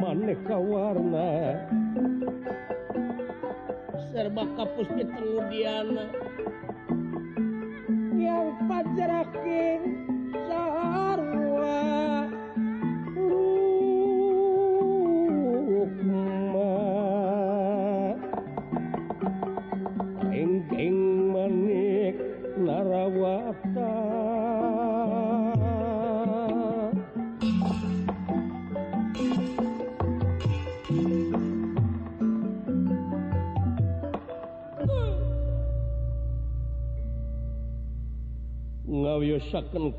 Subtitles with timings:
[0.00, 1.60] maneka warna
[4.10, 6.08] serba kapus di Tengu Diana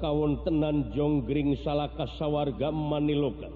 [0.01, 3.53] kawontenan jonggring salahkah sawwarga maniloka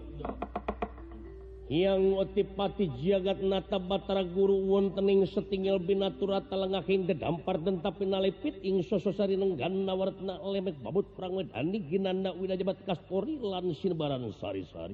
[1.65, 9.33] yang otipati jagat nata Batara guru wontening setinggal binatura lengaking dedampar dentapi nalepit ing sososari
[9.33, 14.93] nenggan nawartna lemek babut perang wedani ginanda widajabat kaspori lan sinbaran sari-sari.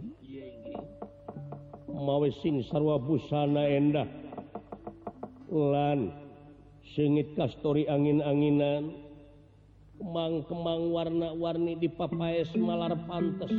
[1.92, 4.08] Mawe sing sarwa busana endah.
[5.52, 6.16] Lan
[6.96, 9.11] sengit kastori angin-anginan.
[10.02, 13.54] kembang-kembang warna-warni di papaes Malar pantes.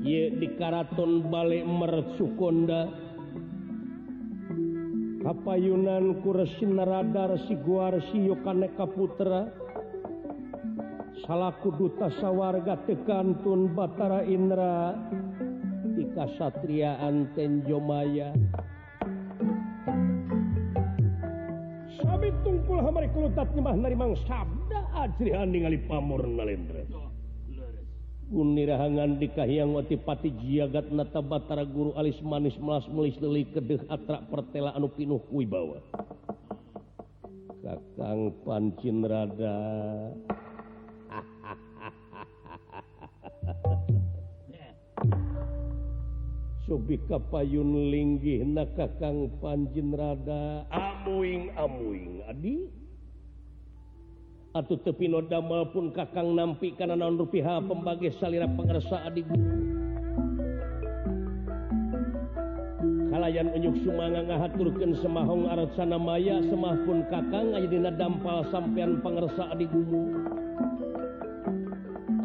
[0.00, 2.88] Ye di Karaton balik Mercukonda.
[5.20, 9.52] Kapayunan kuresin radar siguar siyokaneka putra.
[11.28, 14.96] Salaku duta sawarga tekantun Batara Indra.
[15.92, 18.32] Di kasatriaan Tenjomaya
[22.44, 26.84] tungkul hamari kelutat nyembah narimang sabda ajrihan ningali pamur nalendra
[28.24, 34.72] Kunirahangan dikahyang watipati jiagat nata batara guru alis manis melas melis leli kedeh atrak pertela
[34.72, 35.76] anu pinuh wibawa.
[35.76, 35.78] Bawa.
[37.62, 39.56] Kakang pancin rada.
[46.64, 52.68] sobi kapayun linggih na kakang panjinrada amuing amuing adi.
[54.54, 59.26] Atau tepi nodama pun kakang nampi karena naon rupiah pembagai salira pengersa adik
[63.24, 69.00] kalayan unyuk sumanga ngahaturkan semahong arat sana maya semah pun kakang aja dina dampal sampean
[69.00, 70.23] pengersa adik gumu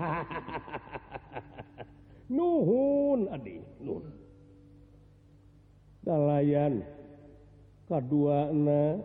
[2.34, 4.08] Nuhun adi nuhun.
[6.00, 6.80] Dalayan
[7.84, 8.96] kaduana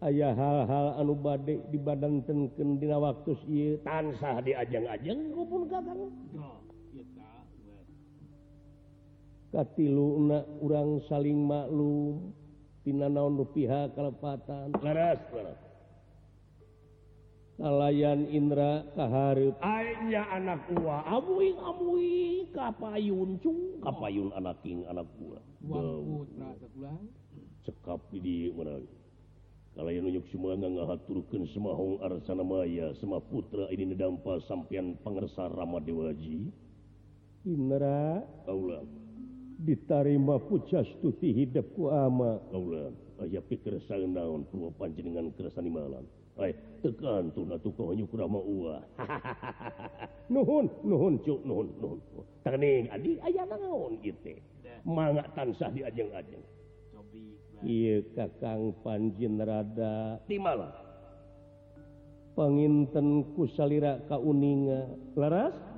[0.00, 6.08] ayah hal-hal anu bade di badan tenken dina waktu ieu tansah diajang-ajang kupun kakang.
[9.50, 12.39] Katilu na urang saling maklum.
[12.82, 14.72] tina naon rupiah kalepatan.
[14.80, 15.70] Leres leres
[17.60, 21.04] kalayan Indra kaharip aingnya anak gua.
[21.04, 23.84] Amuing amuing kapayun cung.
[23.84, 25.44] Kapayun anak king anak gua.
[27.68, 28.80] Cekap di mana
[29.76, 36.48] kalayan nunjuk semua ngahaturkeun semahong arsana maya sema putra ini nedampa sampean pangersa Ramadewaji
[37.44, 38.24] Indra.
[38.48, 38.82] Allah
[39.60, 42.40] ditarima pucastuti hidupku ama.
[43.20, 43.76] Aya pikir
[44.08, 44.48] naon
[44.80, 46.08] panjenengan keresan malam.
[46.80, 47.36] Tekan
[50.32, 52.00] nuhun nuhun cuk nuhun nuhun.
[52.40, 54.32] Tening adi aya naon gitu.
[54.88, 56.40] Mangga tansah diajeng-ajeng
[57.64, 60.20] iya kakang panjin rada.
[60.24, 60.72] Di malam.
[62.36, 64.88] Penginten kusalira kauninga.
[65.18, 65.69] Laras?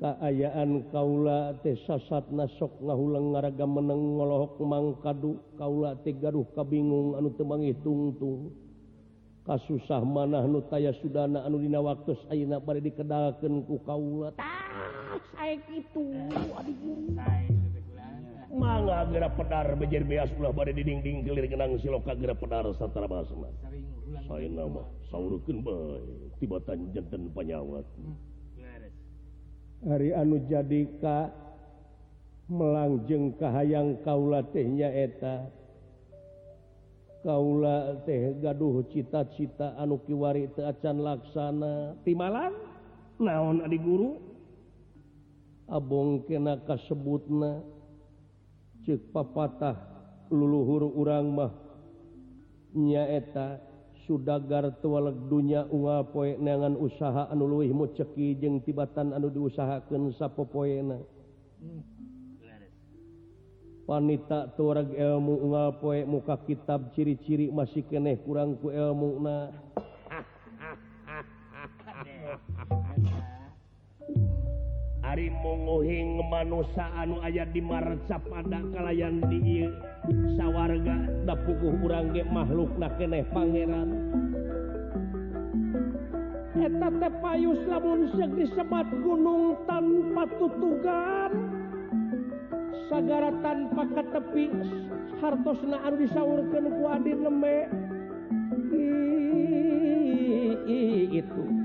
[0.00, 5.36] keayaan Kaula tesasat nasok ngahulang ngaraga meneng ngolohok mang kadu.
[5.60, 8.56] Kaula tegaduh kabingung anu temang tungtung
[9.44, 14.32] kasusah manah nu taya Sudana anu dina waktu ayeuna bari dikedalkeun ku Kaula.
[14.40, 16.16] Tah sae kitu.
[18.50, 23.52] Mangga geura pedar bejer beas ulah bari didingding kelir genang siloka geura pedar satara basna.
[24.26, 26.00] Saena mah saurukeun bae
[26.40, 27.84] tibatan janten panyawat.
[29.84, 31.32] hari anu jadika
[32.50, 35.48] melangjeng kahayang kaula tehnya eta.
[37.20, 41.94] Kaula teh gaduh cita-cita anu kiwari teacan laksana.
[42.00, 42.56] Timalan
[43.20, 44.16] naon adi guru?
[45.70, 47.62] Abong kena kasebutna
[48.82, 49.76] cek papatah
[50.32, 51.52] luluhur urang mah
[52.74, 53.69] nyaeta
[54.06, 60.12] sudagar tualeg dunya unga poe neangan usaha anu luwih mu ceki jeung tibatan anu diusahakan
[60.16, 60.98] sapopoena
[63.90, 69.50] wanita tuareg ilmu unga poe muka kitab ciri-ciri masih keneh kurangku ilmu na
[75.10, 79.66] Ari mongohing manusa anu ayat di marca ada kalayan di
[80.38, 83.90] sawwarga dapuku kurang ge makhluk na keeh Pangeran
[87.18, 88.06] payus lamun
[88.38, 91.30] disebat gunung tanpa tutugan
[92.86, 94.46] sagara tanpa ketepi
[95.18, 97.66] hartos naan disaurkan kuadi lemek
[101.10, 101.59] itu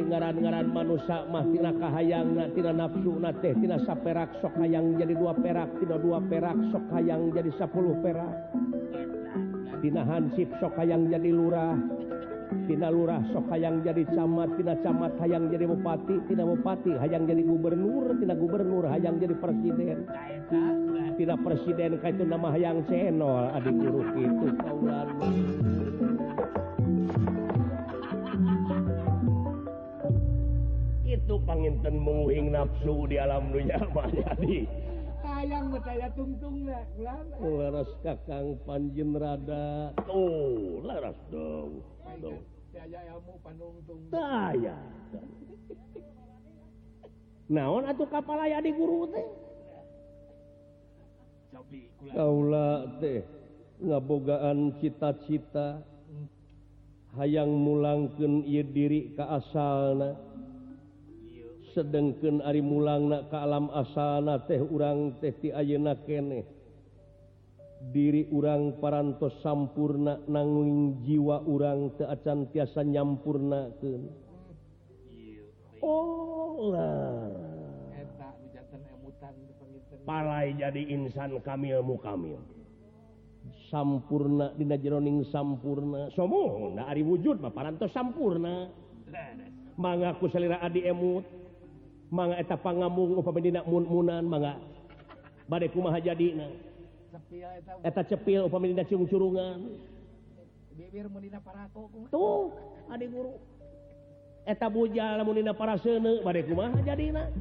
[0.00, 6.56] ngaran-garan manusia mahtinaka hayangtina nafsu tehtina perak sok hayang jadi dua perak tidak dua perak
[6.72, 11.76] sok hayang jadi 10 peraktinaan sip sok hayang jadi lurah.
[12.68, 17.42] Tina lurah sok hayang jadi camat Tina camat hayang jadi bupati Tina bupati hayang jadi
[17.44, 20.08] gubernur Tina gubernur hayang jadi presiden.
[21.16, 25.08] Tina presiden kaitu nama hayang channel adik guru itu kaulan
[31.62, 34.66] nginten menguing nafsu di alam dunia mah jadi.
[35.22, 36.66] Hayang percaya tungtung
[37.38, 39.94] oh, laras kakang panjen rada.
[40.10, 41.78] Oh laras dong.
[42.02, 44.10] Ilmu panungtung.
[47.52, 49.26] Naon atuh kapalaya di guru teh?
[52.10, 53.22] Kaula teh
[53.78, 55.84] ngabogaan cita-cita.
[55.84, 56.26] Hmm.
[57.20, 60.31] Hayang mulangkeun ieu diri ka asalna.
[61.72, 66.44] sedengken Ari mulangnak ke alam asana teh urang tehti ayeuna kene.
[67.82, 73.90] Diri urang parantos sampurna nanging jiwa urang teacan tiasa nyampurna ke
[75.82, 76.70] oh
[80.06, 82.38] palai jadi insan kamilmu kamil.
[83.66, 86.06] Sampurna dina jeroning sampurna.
[86.14, 88.70] Somo nah ari wujud mah parantos sampurna.
[89.74, 91.41] Mangaku selera adi emut.
[92.12, 94.60] mangeta pangamung upami dina munmunan mangga
[95.48, 96.44] bade kumaha jadina.
[97.80, 98.04] Eta.
[98.04, 99.72] Cepil upami upamedina ciung curungan
[100.76, 102.52] bibir munina parako tuh
[102.92, 103.32] adi guru.
[104.44, 107.32] Eta bujal mun dina paraseuneu bade kumaha jadina.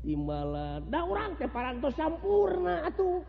[0.00, 3.20] Timbalan da urang teh parantos sampurna atuh.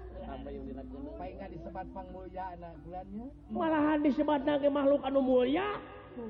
[1.46, 3.25] Disebat pangmulyana bulannya?
[3.48, 5.80] Malahan disebat nage makhluk anu mulya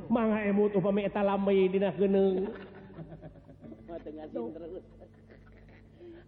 [0.09, 2.49] mangga emut upami eta lambai dina geuneung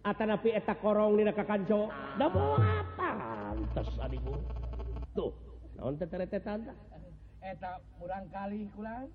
[0.08, 1.90] Atanapi eta korong dina ka kanco.
[1.90, 2.16] Ah.
[2.16, 4.40] Da moal pantes adiku.
[5.12, 5.32] Tuh,
[5.76, 6.76] naon teh teretetan tah?
[7.42, 9.10] Eta kurang kali kurang.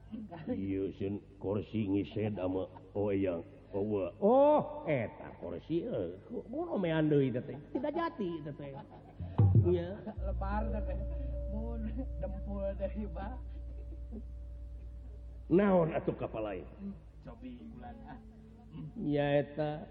[0.53, 0.91] Ieu
[1.39, 3.41] kursi ngised ama oyang.
[3.73, 6.45] Oh, oh eta kursi eueuh.
[6.51, 7.57] Mun omean deui teh.
[7.73, 8.69] Tidak jati teh.
[9.65, 9.97] Iya,
[10.29, 10.99] lebar teh.
[11.55, 11.89] Mun
[12.21, 13.33] dempul dari ba.
[15.49, 16.67] Naon atuh kapal lain?
[17.23, 18.32] Cobi bulan ah.
[18.97, 19.85] nyaeta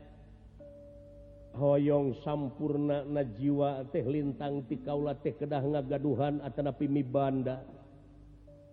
[1.53, 7.61] hoyong sampurna na jiwa teh lintang ti kaula teh kedah ngagaduhan atanapi mi banda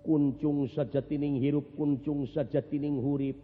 [0.04, 3.38] kuncung saja tining hirup kuncung saja tining hurip.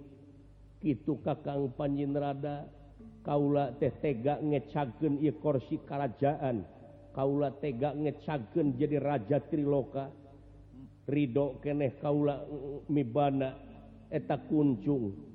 [0.79, 2.69] Kitu kakang panjinrada
[3.25, 6.61] kaula teh tega ngecagen ia korsi kerajaan
[7.15, 10.09] kaula tega ngecagen jadi raja triloka.
[11.05, 13.49] Ridho keneh kaula mm, mm, mibana.
[14.09, 15.34] Eta kuncung.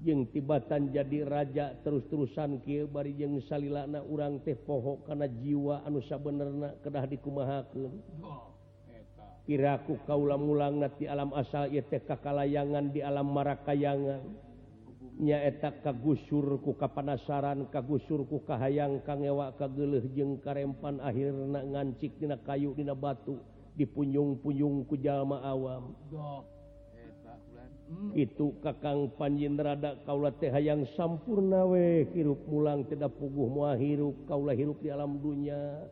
[0.00, 6.76] jeng tibatan jadi raja terus-terusan Kyebari jeng salilana urang teh pohok karena jiwa anusa benerna
[6.80, 7.92] kedah dikumahaken
[9.50, 14.50] kiraku kauula mulang ti alam asal teh kakalayangan di alam marakayangan.
[15.20, 23.36] Nyaak kagusurku kapanasaran kagusurku kahayang kangewa kageleh jeung karempan akhirna ngancik dina kayu dina batu
[23.76, 25.92] dipunjung-punjung ku jalma awam.
[28.14, 32.06] itu kakang panjinrada kaula teh hayang sampurna we.
[32.14, 35.86] Hirup pulang tidak puguh mua hirup kaulah hirup di alam dunya.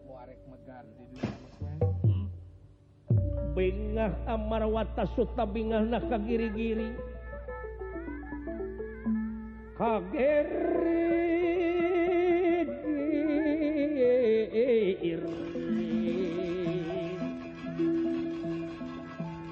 [2.04, 2.26] Hmm.
[3.54, 6.94] Bengah amar wata suta bingah nah ka giri-giri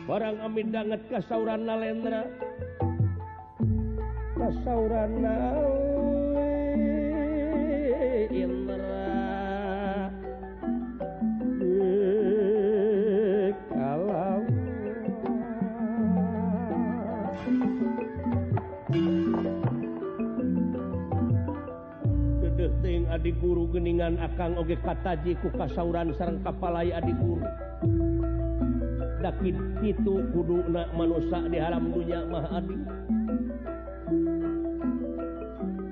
[0.06, 2.22] barang Amin banget kasauran nalendra.
[4.38, 5.46] Kasauran eh,
[23.16, 27.42] adik guru geningan akang oge kataji ku kasauran sareng kapalai adik guru.
[29.26, 32.78] dakit itu kudu na manusia di alam dunia Mahadi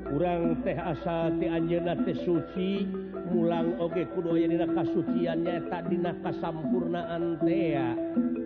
[0.07, 2.87] kurang teh asa ti Anjena teh suci
[3.35, 7.75] mulang oge kudu aya dina kasuciannya tak dina kasampurnaan teh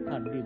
[0.09, 0.38] adi.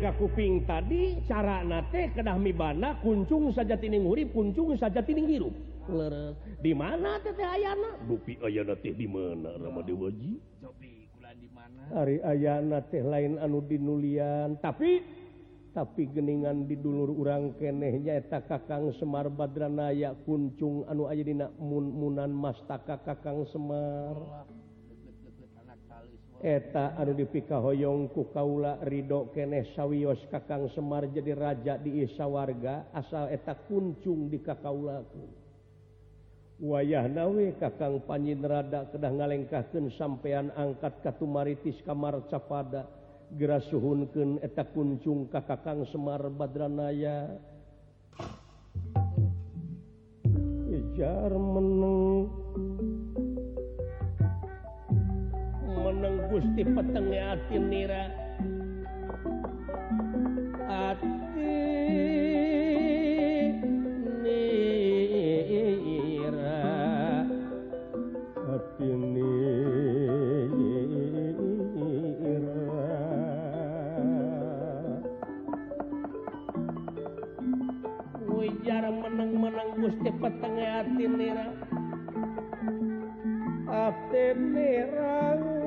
[0.00, 5.52] ka kuping tadi cara nate kedah bana kuncung saja tining urip kuncung saja tining hirup.
[6.64, 8.00] Di mana teteh ayana?
[8.08, 10.40] Dupi ayana teh di mana rama dewaji
[11.92, 14.56] hari ayana teh lain anu dinulian.
[14.58, 15.20] Tapi
[15.70, 21.94] tapi geningan di dulur urang kenehnya eta kakang Semar Badranaya kuncung anu aya dina mun
[21.94, 24.48] munan mastaka kakang Semar.
[26.40, 32.88] eta anu dipikahoyong ku kaula Ridho keneh sawwiyos kakang Semar jadi raja di Isa warga
[32.96, 35.24] asal eta kuncung di kakaulaku
[36.60, 42.84] wayah nawe kakang Panjinrada kedah ngalengkahkeun sampeyan angkat katumaritis kamar capada
[43.36, 47.30] gera suhunken eta kuncung ka kakang Semar Badranaya.
[51.00, 52.28] Jar meneng
[56.00, 58.08] meneng gusti petenge ati nira.
[60.64, 61.44] Ati
[64.24, 64.72] nira.
[68.48, 69.36] Ati nira.
[78.24, 81.44] Wijar meneng-meneng gusti petenge ati nira.
[83.68, 85.59] Ati nira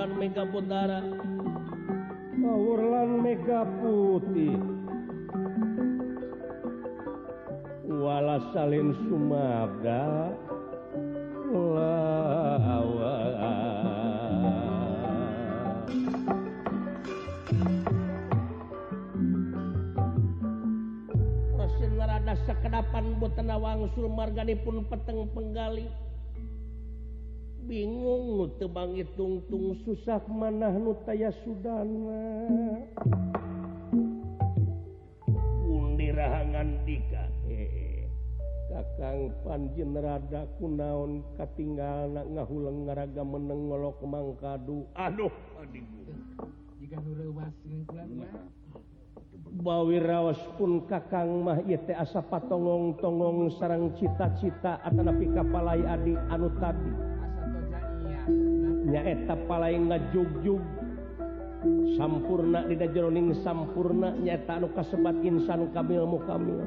[0.00, 1.00] kalimpudan mega bodara
[2.40, 4.56] Kawurlan mega putih.
[7.84, 10.32] Wala salin sumabda.
[11.52, 11.94] Lawa
[21.60, 25.92] Rasin rada sekedapan boten wangsul marganipun peteng penggali
[27.64, 32.22] bingung tebang tungtung susah manah nu taya Sudana.
[35.64, 38.08] Pundirhangan dika eh,
[38.70, 44.88] kakang panjen rada kunaon katinggal nak ngahuleng ngaraga meneng ngolok mangkadu.
[44.96, 45.32] Aduh
[49.60, 56.48] bawi rawas pun kakang mah yete asa patongong tongong sarang cita-cita atanapi kapalai adi anu
[56.62, 57.09] tadi.
[58.90, 60.62] nyaeta palai ngajugjug.
[62.00, 66.64] Sampurna di jeroning sampurna nyata anu kasebat insan kamil mukamil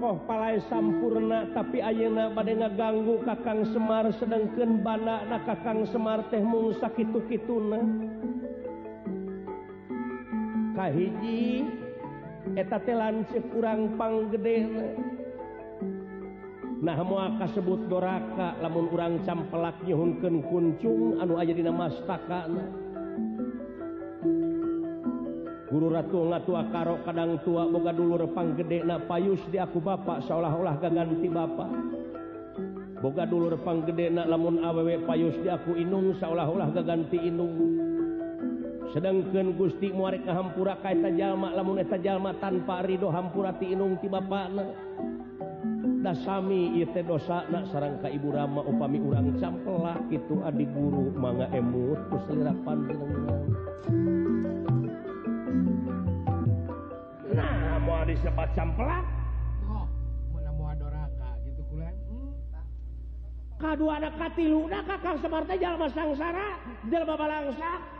[0.00, 6.40] ongkoh palai sampurna tapi ayeuna bade ngaganggu kakang Semar sedengkeun bana na kakang Semar teh
[6.40, 7.78] mung sakitu-kituna.
[10.72, 11.68] Kahiji
[12.56, 15.19] eta teh lancip kurang panggedena.
[16.80, 16.96] nah
[17.44, 22.48] kasebut doraka lamun urang campelak nyuhunkeun kuncung anu aja dinamastaka
[25.68, 30.24] guru Ratu ngatua karo kadang tua boga dulu repang gede na payus di aku bapak
[30.24, 31.70] seolah-olah gaganti bapak
[33.04, 37.76] boga dulu repang gede na lamun awewe payus di aku inung seolah-olah gaganti inung.
[38.90, 44.10] Sedangkan Gusti muare kehampura kaita jalma lamun eta jalma tanpa ridho hampura ti inung ti
[44.10, 44.64] bapak na
[46.00, 51.44] dasami itu dosa dosana sarang ka ibu rama upami urang campela itu adi guru mangga
[51.52, 53.44] emut ku selera panjenengan.
[57.36, 59.04] Nah mau disebut campela?
[59.68, 59.84] Oh
[60.32, 62.32] mana mau adoraka gitu kulen hmm.
[63.60, 66.48] kadua ada katilu nah kakang semarta jalma sangsara
[66.88, 67.99] jalma balangsa.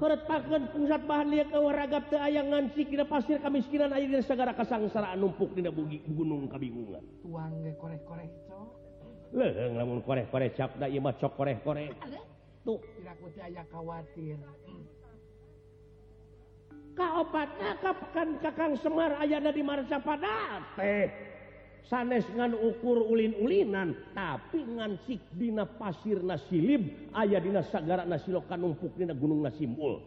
[0.00, 4.56] Keretakan pusat bahan lihat ke waragap teu ayangan si kira pasir kemiskinan air dina sagara
[4.56, 7.04] kesangsaraan numpuk tidak bugi gunung kebingungan.
[7.20, 8.68] Tuang ge koreh koreh cok.
[9.36, 11.88] Leh ngelamun koreh koreh cap ieu mah cok koreh koreh.
[12.64, 12.80] Tuh.
[12.80, 14.40] Tidak kuti ayah khawatir.
[17.00, 20.76] kaopatna kapan kakang Semar ayah di Marsa Padat.
[20.76, 21.29] Teh.
[21.88, 29.16] sanes ngan ukur ulin-ulinan tapi ngansik dina pasir nasilib ayah dina sagara nasilokan numpuk dina
[29.16, 30.04] gunung nasimbul.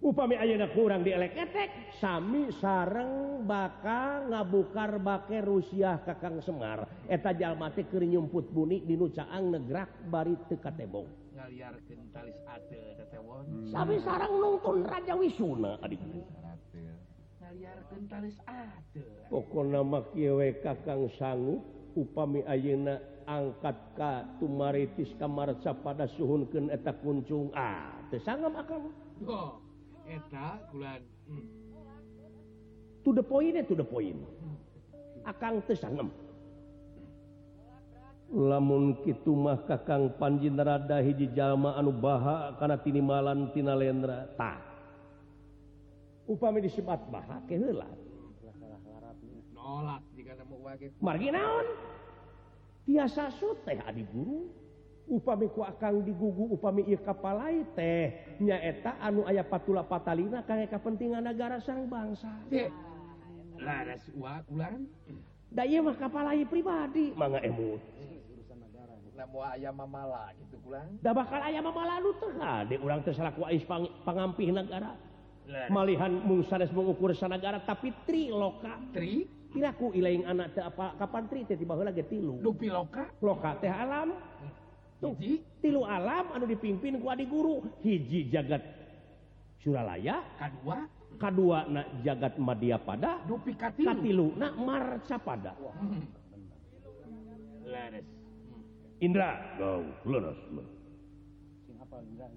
[0.00, 6.88] Upami ayeuna kurang dielek-etek sami sareng bakal ngabukar bake Rusia kakang Semar.
[7.04, 13.72] Eta jalmati keur nyumput buni di nucaang negrak bari teu katebong ngaliarkeun talis ate tetewon
[13.72, 15.96] sami sareng nungtun Raja Wisuna adik.
[19.30, 21.62] pokok nama kiewe kakang sanggup
[21.98, 27.54] upami ayeuna angkat ka tumaritis kamarca pada suhunkeun eta kuncung.
[27.54, 28.90] Ah teu sangam akang.
[30.10, 31.02] Eta kulan.
[31.30, 31.46] Hmm.
[33.00, 34.18] to the point eh, to the point.
[35.22, 36.10] Akang teu sangam.
[38.30, 44.30] Lamun kitu mah kakang panji nerada hiji jalma anu baha kana tinimalan tina lendra.
[44.38, 44.69] Tah.
[46.30, 47.90] upami disebat baha ke heula.
[49.50, 51.66] Nolak jika temu wage margi naon?
[52.86, 54.46] Tiasa suteh adi guru.
[55.10, 61.26] Upami ku akang digugu upami ieu kapalai teh nyaeta anu aya patula patalina kangge kapentingan
[61.26, 62.30] negara sang bangsa.
[63.58, 64.86] Laras ulan
[65.50, 67.10] da ieu mah kapalai pribadi.
[67.18, 67.82] Mangga emut.
[69.20, 70.96] Aya mamala gitu kulan.
[71.04, 72.32] da bakal aya mamala nu teh
[72.72, 74.96] de urang teh salaku ais pang, pangampih negara
[75.70, 78.78] malihan mung sanes mengukur sanagara tapi tri loka.
[78.94, 79.26] Tri?
[79.50, 82.38] Kiraku ilaing anak teh apa kapan tri teh tiba ge tilu.
[82.38, 83.10] Dupi loka?
[83.18, 84.14] Loka teh alam.
[85.00, 85.40] Tuh hiji.
[85.64, 87.64] tilu alam anu dipimpin ku adi guru.
[87.82, 88.62] Hiji jagat
[89.60, 90.22] Suralaya.
[90.38, 90.78] Kadua?
[91.20, 96.00] Kadua na jagat Madya pada dupi katilu, katilu na marca pada hmm.
[97.68, 98.06] Lares.
[99.00, 100.38] Indra, go, leres.
[101.64, 102.28] Sing apa Indra?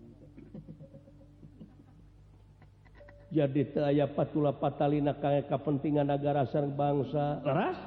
[3.34, 7.42] jadi aya patula patalina kayak kepentingan negara sareng bangsa.
[7.42, 7.82] Leras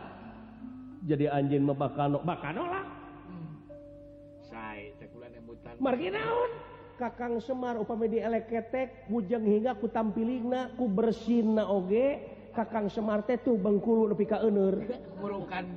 [1.06, 2.66] jadi anjing mebakano bakano.
[2.66, 2.84] Lah.
[5.76, 6.50] Marginaun
[6.96, 12.34] kakang Semar upami di eleketek mujeng hingga ku tampilina ku bersin na oge.
[12.56, 14.80] Kakang Semar teh tuh bengkulu nepi ka euneur.
[15.20, 15.76] Murukan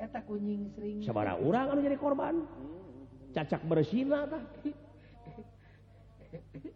[0.00, 1.04] eta kunying sering.
[1.04, 2.40] Sabara urang anu jadi korban.
[2.42, 3.04] Hmm.
[3.36, 4.42] Cacak bersina tah.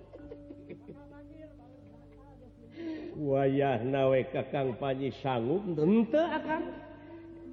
[3.21, 5.61] wayah nawe kakang panji sanggup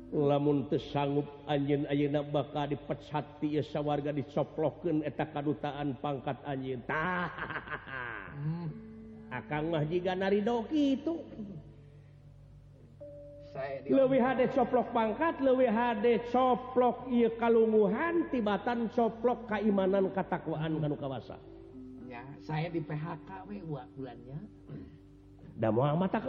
[0.09, 7.28] lamun sanggup anjin ayeuna bakal dipecaati sawarga dicoplokeun eta kadutaan pangkat anjintah
[9.28, 11.20] akan mah jika naridoki itu
[13.92, 21.37] leuwih hade coplok pangkat leuwih hade coplok ieu kalunguhan tibatan coplok keimanan katakwaan kanu kawasa.
[22.09, 24.38] Ya saya di PHK we bulannya.
[25.59, 26.23] Da mata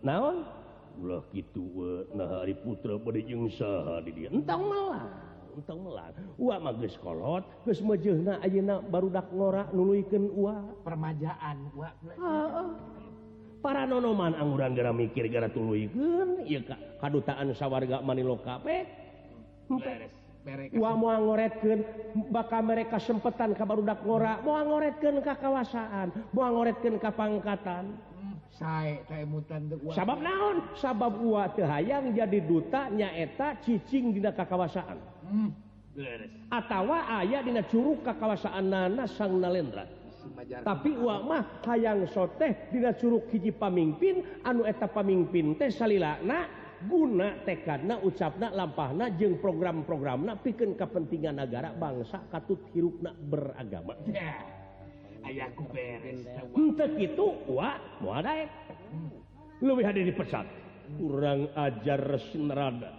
[0.00, 0.36] naon?
[1.30, 1.64] Gitu
[2.16, 4.02] nah hari putra pada jengsa
[4.34, 10.58] entang malangtang melang geus mageskolot geus ayeak ayeuna barudak ngora nuluykeun uwa.
[10.82, 12.68] permajaan uang
[13.62, 18.90] para nonoman angguran gara mikir gara tuluykeun ieu ka kadutaan sawarga manilokape
[21.18, 21.78] ngoretkan
[22.32, 24.34] bakal mereka sempetan kabar udah ngora.
[24.42, 27.96] Mau ngoretkeun ke kawasaan mau ngoretkeun ke pangkatan.
[29.94, 30.66] Sabab naon?
[30.74, 31.14] Sabab
[31.62, 34.98] hayang jadi duta nyaeta cicing di kawasaan.
[35.28, 35.50] Hmm.
[36.48, 39.82] atautawa ayah di Curug kekawasaan nana sang nalendra.
[40.62, 46.46] Tapi uamah hayang soteh Di Curug hiji pamimpin anu eta pamimpin teh salilakna
[46.86, 53.98] guna tekadna ucapna lampahna jeung program-programna pikeun kapentingan negara bangsa katut hirupna beragama.
[55.28, 56.24] Ya, ayahku beres
[56.56, 58.48] untuk itu wa muadaek
[59.60, 60.46] lebih hadir di pesat
[60.96, 62.96] kurang ajar sinrada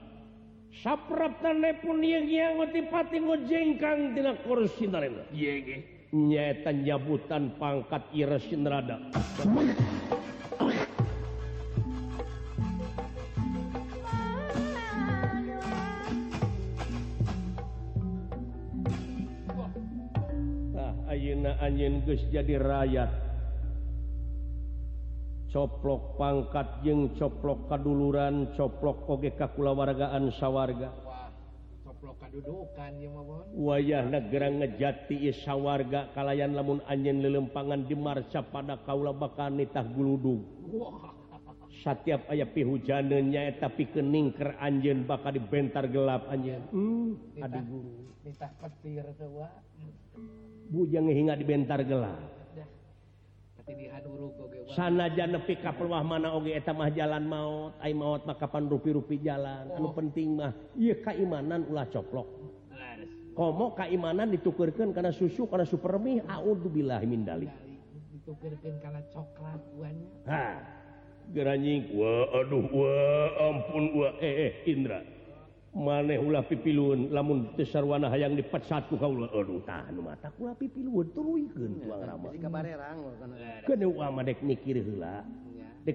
[0.83, 5.25] sapraptan nepun yang yang ngotipati ngojengkang dina kursi narena.
[5.33, 8.97] Iya nyetan nyabutan pangkat ira sinrada
[21.59, 23.11] anjing geus jadi rakyat.
[25.49, 30.93] Coplok pangkat jeung coplok kaduluran coplok oge kakulawargaan sawwarga
[33.57, 40.45] wayah negara ngejati sawwarga kalayan lamun anjing lelempangan di marca pada kaula bakal nitah guludung
[41.81, 47.65] setiap aya pihujannya tapi kening ke anjing bakal dibentar gelap anjing hmm, adik
[50.69, 52.39] bujang hingga di bentar gelap
[54.73, 59.69] sana nepi kapmah mana oge etamah jalan maut ay maut maka kapan rupi-rupi jalan.
[59.73, 59.93] Anu oh.
[59.93, 60.53] penting mah.
[60.77, 62.27] Iya keimanan ulah coplok.
[63.33, 67.49] Komo keimanan ditukurkan karena susu karena supermi audzubillah min dalik.
[68.13, 70.45] Ditukerkeun kana coklat buannya ha.
[71.29, 75.01] Geranjing wah aduh wah ampun wah eh, eh Indra.
[75.79, 79.31] maneh ulah pipilun lamun besar Wana yang lipat satu dek.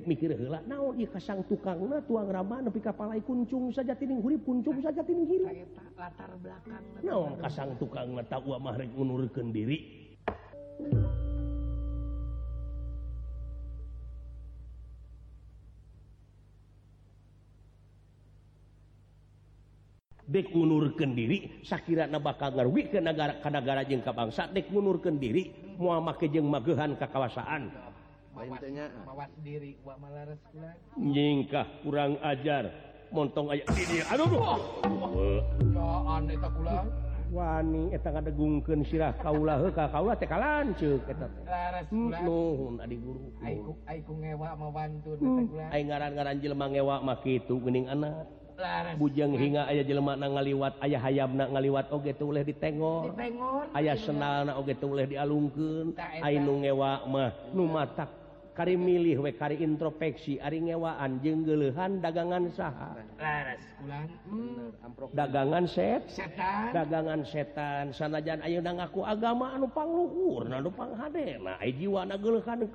[0.05, 5.69] Mikir mikirang tukang tuang rama nepi kapalai kuncung saja tining huri kuncung saja tining kiri
[5.95, 6.83] latar belakang.
[7.05, 10.09] Naon kasang tukang mata uamah unurkan diri.
[20.25, 26.01] dekunurkan diri Shakira bakal garwi ke negara ke negara jeng bangsa dek unurken diri mua
[26.01, 27.69] make jeng magehan ke kawasaan.
[28.35, 29.79] Bawasnya, bawas diri
[30.99, 32.67] nyingkah kurang ajar
[33.15, 34.59] montong aja ini aduh oh.
[35.71, 36.51] Yaan, eta
[37.35, 41.27] wani eta kadegungkeun sirah kaulah ka kaula teh kalanceuk eta
[41.91, 43.27] hmm, nuhun adi guru.
[43.43, 45.67] Ai ku ai ku ngewa mawantun eta hmm, kula.
[45.75, 48.27] ai ngaran-ngaran jelema ngewa mah kitu geuning anak.
[48.99, 53.11] bujang hinga aya jelemak na ngaliwat ayah hayam na ngaliwat oge tuh oleh ditengor
[53.75, 55.99] ayaah senal na oge tuh oleh dialungkeun.
[56.23, 58.11] Ainu ngewa mah nu matak.
[58.55, 62.95] Kari milih we kari introspeksi ari ngewaan jeung geuleuhan dagangan saha.
[63.19, 63.67] Laras
[64.79, 65.11] amprok.
[65.11, 66.71] Dagangan set setan.
[66.71, 67.91] dagangan setan.
[67.91, 72.71] Sanajan ayeuna ngaku agama anu pangluhurna anu panghadena ai jiwa na geuleuhan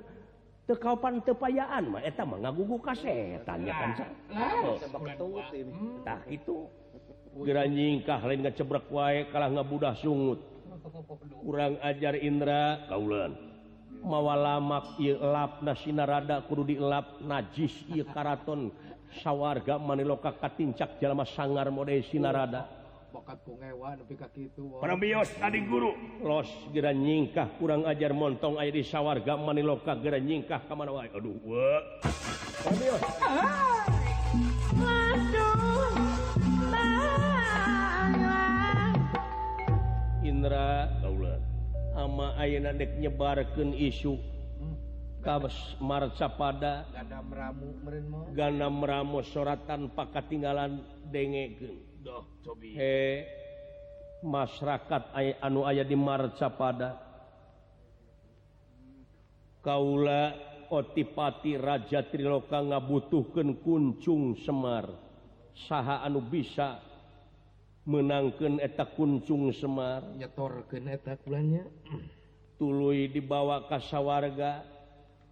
[0.76, 3.90] kaupan tepayaan Maeta mengagugu kasetannya kan
[6.26, 6.66] kitu
[7.30, 10.42] geura nyingkah lain ngecebrek wae kalah ngabudah sungut.
[11.40, 13.50] Kurang ajar Indra kaulan
[14.00, 18.72] mawa lamak elapna sinarada kudu dielap najis ieu karaton.
[19.10, 22.79] Sawarga maniloka katincak jalma sangar mode sinarada
[25.36, 25.90] tadi guru.
[26.22, 31.36] Los gera nyingkah kurang ajar montong air di sawwarga maniloka gera nyingkah ke mana Aduh
[40.22, 40.88] Indra
[41.98, 44.16] ama Ayeuna dek nyebarkan isu.
[45.20, 46.88] Kabes Marca pada
[48.32, 50.80] gana meramu soratan pakatinggalan
[51.12, 51.89] dengegen
[52.60, 53.28] He,
[54.24, 56.96] masyarakat aya anu aya di Marca pada
[59.60, 60.32] Kaula
[60.72, 64.88] otipati Raja Triloka ngabutuhkan kuncung Semar.
[65.68, 66.80] Saha anu bisa
[67.84, 70.00] menangkan eta kuncung Semar.
[70.16, 71.68] Nyetorkannya
[72.58, 74.64] tulu dibawa kasawarga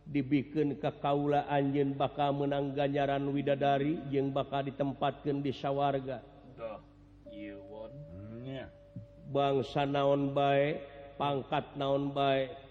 [0.05, 6.38] dibikin ke Kaula Anjin bakal menang ganjaran Widadari yang bakal ditempatkan di sawwarga
[9.29, 10.81] bangsa naon baik
[11.21, 12.69] pangkat naon baik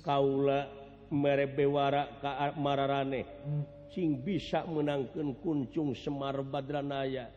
[0.00, 0.64] Kaula
[1.12, 3.28] merebewara kemarane
[3.92, 7.28] sing bisa menangkan kuncung Semar Badranaya.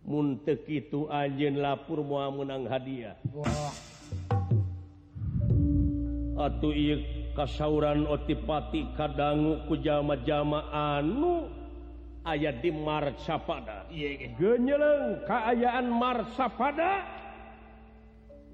[0.00, 3.16] Muntek itu anjen lapur mua menang hadiah.
[6.40, 6.72] Atau
[7.36, 11.59] kasauran otipati kadanggu kujama-jama anu.
[12.24, 13.88] ayat di Marsapada
[14.36, 17.04] genyeleng keayaan Marsapada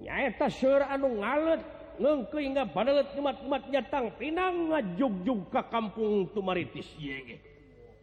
[0.02, 1.62] nyaeta sur anu ngalet
[1.96, 6.84] ngengke hingga badalet umat-umat nyatang pinang ngajugjug ke kampung tumaritis.
[7.00, 7.40] Yege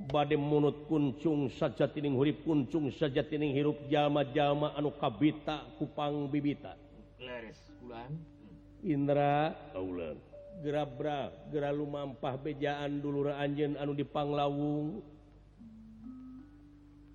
[0.09, 6.75] badai munut kuncung saja tining hurip kuncung saja tining hirup jama-jama anu kabita kupang bibita.
[7.21, 7.61] Leres,
[8.83, 10.17] Indra ah, Kaulan
[10.59, 14.99] gerabra gera lumampah bejaan dulu Anjen anu dipanglawung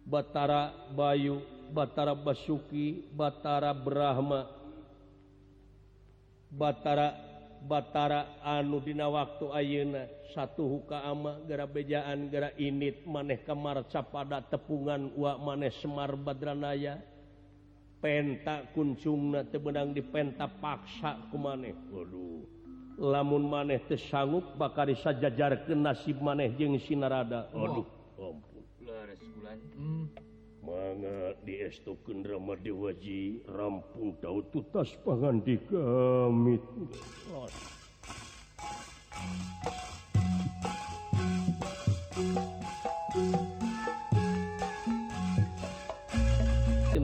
[0.09, 4.49] Batara Bayu Batara Basuki Batara Brahma
[6.49, 7.13] Batara
[7.59, 10.09] Batara anudina waktu Ayeuna.
[10.33, 16.97] Satu huka ama gara bejaan gara init maneh kamar capada tepungan wa maneh Semar Badranaya.
[17.99, 21.75] Penta kuncungna tebenang di penta paksa ku maneh.
[21.91, 22.47] Waduh.
[22.99, 24.55] Lamun maneh teu sanggup
[25.03, 27.87] sajajar ke nasib maneh jeung sinarada Waduh.
[28.19, 28.48] Oh.
[30.61, 36.61] Ampun diesto Kendra Dewaji rampung tahu tutas pangan di kami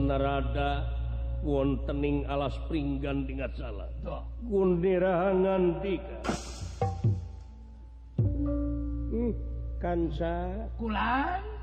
[0.05, 0.85] narada
[1.41, 3.89] wontening alas pringgan dengan salah.
[4.45, 6.21] Gundirangan dika.
[9.09, 9.33] Hmm,
[9.81, 10.69] kansa.
[10.77, 11.54] Kulang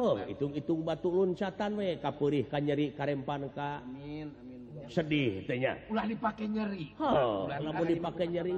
[0.00, 2.00] Oh, hitung-hitung batu loncatan we.
[2.00, 3.84] Kapurih kan nyeri karempan ka.
[3.84, 4.52] Amin Amin
[4.88, 6.96] sedih tehnya ulah dipake nyeri.
[6.98, 8.56] Oh, ulah dipake nyeri.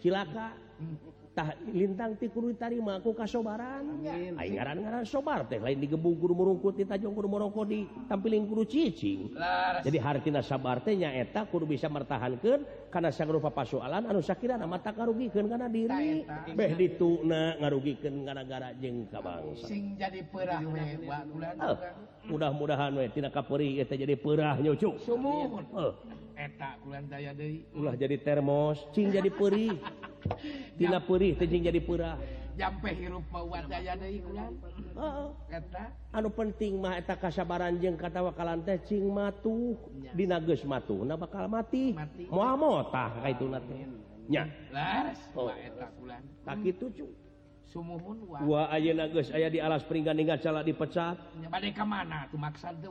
[0.00, 0.56] silaka.
[1.40, 4.04] tah lintang ti kudu ditarima ku kasobaran.
[4.36, 8.68] Aing ngaran-ngaran sobar teh lain digebung kudu murungkut di tajung kudu merokok di tampiling kudu
[8.68, 9.32] cicing.
[9.80, 15.46] Jadi hartina sabar teh nyaeta kudu bisa mertahankeun karena sangrupa pasalan anu Shakira mata karugikan
[15.46, 16.26] karena diri.
[16.52, 20.58] Beh dituna ngarugikan gara-gara jengka bangsa sing jadi perah
[21.62, 21.76] oh,
[22.26, 24.90] mudah-mudahan we tidak kapuri jadi perahnya eh.
[25.78, 25.94] oh.
[27.78, 29.78] ulah jadi termos Cing jadi perih.
[30.78, 32.16] Tina perih tejing jadi perah.
[32.60, 33.24] jampe hirup
[36.12, 39.80] anu penting maheta kasabaran jeung katawakalan teh cing matuh
[40.12, 41.96] di nages matuh na bakal mati.
[42.28, 43.48] Muhammadtah itu
[45.32, 47.08] kulan tak itu cu.
[48.50, 51.14] Wah ayeuna geus aya di alas peringgan ninggal cala dipecat.
[51.46, 52.90] Bade ka mana tuh maksud tuh?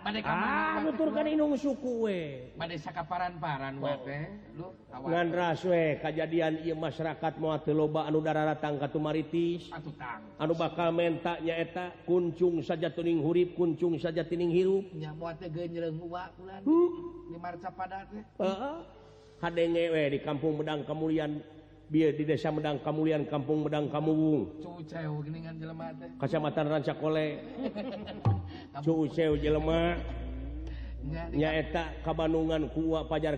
[0.00, 0.48] Bade ka mana?
[0.48, 2.20] Ah, Nuturkeun indung suku we.
[2.56, 4.00] Bade sakaparan-paran we oh.
[4.00, 4.24] teh.
[4.56, 9.68] Lu Ngan ras we kajadian ieu masyarakat moal teu loba anu dararatang ka tumaritis.
[9.68, 10.24] Atutang.
[10.40, 14.88] Anu bakal menta nya eta kuncung saja tuning hurip, kuncung saja tining hirup.
[14.96, 16.64] Nya moal teh geunjreung uwa kulan.
[17.28, 18.24] Di marca padat teh.
[18.40, 19.04] Heeh.
[19.44, 21.36] kadenge we di kampung Medang Kemuliaan
[21.88, 24.64] biar di desa Medang Kamulian Kampung Medang Kamuwung.
[26.20, 27.26] Kacamatan Rancakole
[29.40, 29.96] Jelema.
[31.34, 33.36] Nyaeta Kabanungan teh Pajar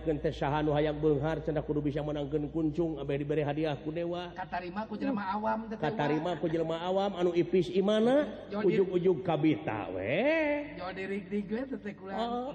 [0.62, 4.30] nu hayang Benghar cendak kudu bisa menangkan kuncung Abah diberi hadiah ku dewa.
[4.38, 8.30] Katarima ku jelema awam katarima ku jelema awam anu ipis imana?
[8.54, 10.78] Ujug-ujug kabita we.
[10.78, 12.54] Jo dirig-rig we teh kulaan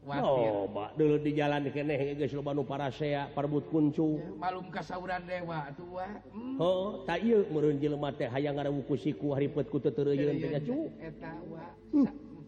[0.00, 4.40] Pak, dulu di jalan keneh geus loba nu parasea parbut kuncung.
[4.40, 6.08] Malum kasauran dewa atuh wa.
[6.32, 6.56] Hmm.
[6.56, 10.88] Oh, tak ieu meureun jelema teh hayang ngarawuku siku haripet ku teu teureuyeun teh cu.
[11.04, 11.64] Eta wa.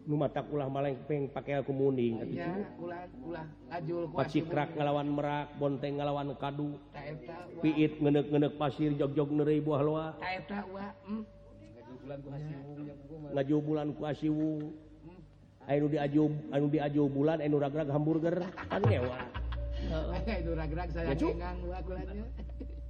[0.03, 2.83] nu mata ulah malengpeng pakai aku muning atuh, Iya, cu.
[2.83, 7.61] ulah ulah ngajul ku pacikrak ngalawan merak bonteng ngalawan kadu Ta eta wa.
[7.63, 10.91] piit ngenek-ngenek pasir jog-jog neureuy buah loa Ta eta wa.
[11.07, 11.23] Hmm.
[13.31, 14.03] ngaju bulan ku
[15.63, 19.19] Ayu diaju anu diaju bulan anu ragrag hamburger kan ngewa.
[20.27, 22.25] Itu ragrag saya cengang kulannya.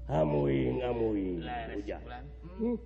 [0.10, 1.38] Hamuing amuing.
[1.46, 2.02] Hujan.
[2.60, 2.78] Hmm.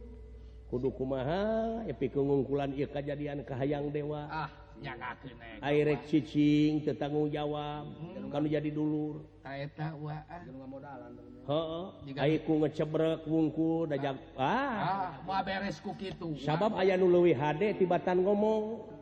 [0.67, 4.28] Kudu kumaha epi kengungkulan ieu kajadian kahayang dewa.
[4.28, 4.52] Ah,
[4.84, 5.56] nyagakeun aya.
[5.63, 7.88] Airek cicing tetanggung jawab.
[7.88, 8.28] Hmm.
[8.28, 9.23] Kanu jadi dulur.
[9.47, 10.19] Eta wa.
[10.28, 10.43] Ah.
[10.43, 11.15] Jeung modalan.
[11.47, 11.86] Heeh.
[12.19, 14.43] Ai ku ngecebrek wungkul dajak, ah.
[14.43, 14.76] ah.
[14.84, 16.36] Ah, mau beres ku kitu.
[16.43, 18.97] Sabab aya nu leuwih hade tibatan ngomong.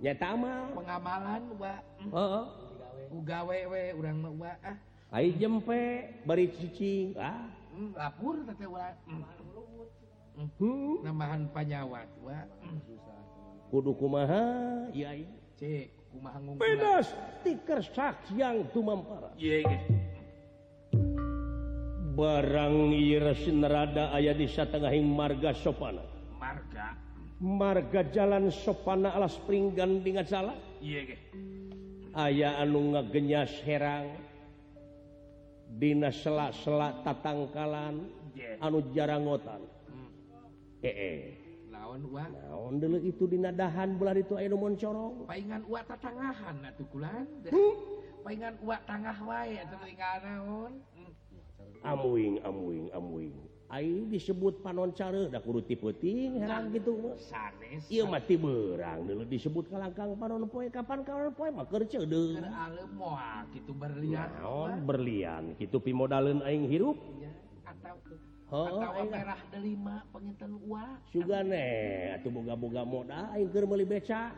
[0.00, 1.80] nyata mah pengamalan Mbak.
[2.12, 2.44] Heeh.
[3.08, 4.76] Ugawe we urang mah Mbak ah.
[5.08, 5.82] Ai jempe
[6.28, 7.48] bari cicing ah.
[7.72, 8.96] Hmm, lapur teh urang.
[9.06, 10.48] Hmm.
[10.58, 10.94] hmm.
[11.06, 12.46] Nambahan panyawat Mbak.
[13.68, 14.44] Kudu kumaha
[14.96, 15.28] yai
[15.60, 16.64] cek kumaha ngungkulan.
[16.64, 17.08] pedas
[17.44, 19.78] tiker sakyang tumampara ieu ge
[22.18, 23.22] barang ieu
[23.62, 26.02] rada aya di satengahing marga sopana.
[26.34, 27.07] Marga?
[27.38, 30.58] marga jalan sopana alas pringgan di salah.
[32.18, 34.10] Aya anu ngagenyas herang.
[35.68, 38.10] Dina sela-sela tatangkalan.
[38.58, 40.82] Anu jarangotan hmm.
[40.82, 41.14] e -e.
[41.78, 47.26] naon dulu itu dinadahan bulan itu moncorong palingan uak tatangahan atuh kulan.
[47.50, 47.74] Hmm?
[48.22, 49.78] Palingan uak tangah wae atuh
[51.86, 53.36] amuing amuing amuing.
[53.68, 59.28] Aing disebut panon care da kudu tipeting herang gitu sanes ieu mah ti beurang dulu
[59.28, 64.24] disebut kalangkang panon poe kapan kapan poe mah keur ceudeuh alem moal kitu berlian.
[64.40, 66.96] Naon berlian kitu pimodaleun aing hirup.
[67.20, 67.28] Ya,
[67.68, 68.00] atau
[68.48, 71.68] Oh, atau merah delima penginten uang Sugane
[72.16, 74.32] atuh boga-boga modal aing keur meuli beca.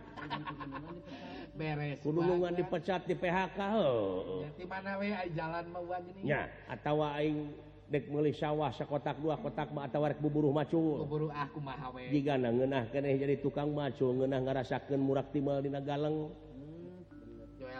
[1.54, 6.26] Beres kulungan dipecat di PHK heuh ya di mana we jalan mah mau gini?
[6.26, 7.54] Ya atawa aing
[7.90, 10.78] meli sawah sekotak dua kotak tawar buburu macu
[12.14, 12.38] jika
[12.94, 16.30] jadi tukang macu ngenah murak muraktimal dina Galeng.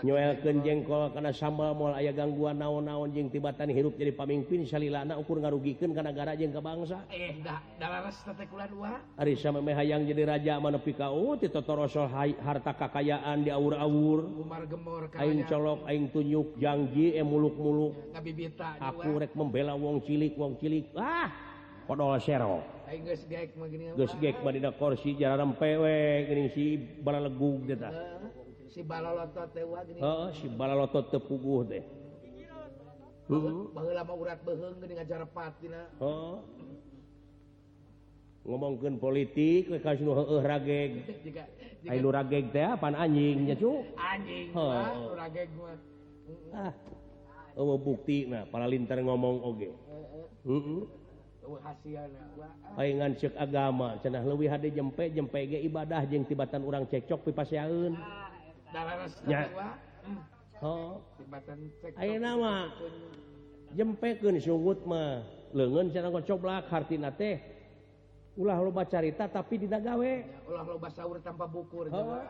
[0.03, 5.41] nyoelken jengkol karena sambal moal aya gangguan naon-naon jeng tibatan hirup jadi pamimpin salilana ukur
[5.41, 7.05] ngarugikan karena negara jeng ke bangsa.
[7.13, 7.61] Eh dah
[9.17, 12.09] hari sama mehayang jadi raja mana pikau titotoroso
[12.41, 18.17] harta kekayaan di awur-awur Umar gemor aing colok aing tunjuk janji eh muluk-muluk.
[18.81, 20.91] Aku rek membela wong cilik wong cilik.
[20.97, 21.51] Ah
[21.91, 22.63] kodol sero
[23.99, 27.91] geus gek badina korsi jalan pewe geuning si balegu gitu
[28.71, 29.99] si balaloto teh uak gini.
[29.99, 31.83] heeh si balaloto teu puguh teh
[33.31, 35.83] heeh Baheula urat beheung geuning ngajarepat dina.
[35.99, 36.37] heeh
[38.41, 40.91] ngomongkeun politik we ka sinu heueuh rageg
[41.27, 41.43] Jika
[41.85, 44.71] jika rageg teh apaan anjing nya cu anjing Heuh.
[44.71, 45.79] uak urang gaek mah.
[46.55, 46.73] ah
[47.59, 50.07] eueuh bukti nah para linter ngomong oge Heeh.
[50.47, 50.83] heeh
[51.41, 52.47] Eueuh hasilna.
[52.79, 53.19] Paingan ah.
[53.19, 58.30] cek agama cenah leuwih hade jempe jempe ge ibadah jeung tibatan urang cekcok pipaseaeun ah.
[58.71, 59.07] nama.
[62.39, 62.67] Mah.
[64.41, 65.23] Sumutmah
[65.55, 67.39] lengan coblak hartina teh.
[68.39, 70.13] Ulah loba carita tapi tidak gawe.
[70.47, 72.23] Ulah loba sahur tanpa bukur oh.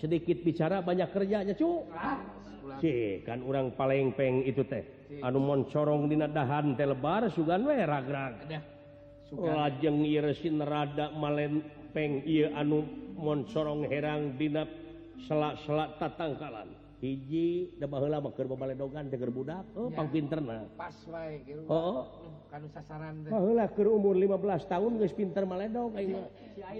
[0.00, 1.84] sedikit bicara banyak kerjanya cu.
[2.82, 4.82] Si kan orang paling peng itu teh.
[5.22, 8.48] Anu moncorong dina dahan teh lebar sugan we ragrag.
[9.30, 11.62] Lajeng iresin rada malen
[11.96, 12.84] malempeng ieu anu
[13.16, 14.68] moncorong herang dina
[15.24, 16.68] selak-selak tatangkalan.
[16.96, 19.64] Hiji da baheula mah keur babaledogan teh keur budak.
[19.76, 19.96] Oh Ya.
[20.00, 21.64] pangpinterna pas wae gitu.
[21.68, 22.08] oh
[22.48, 23.32] Kanu sasaran teh.
[23.32, 26.28] baheula keur umur 15 tahun geus pinter maledog si, mah.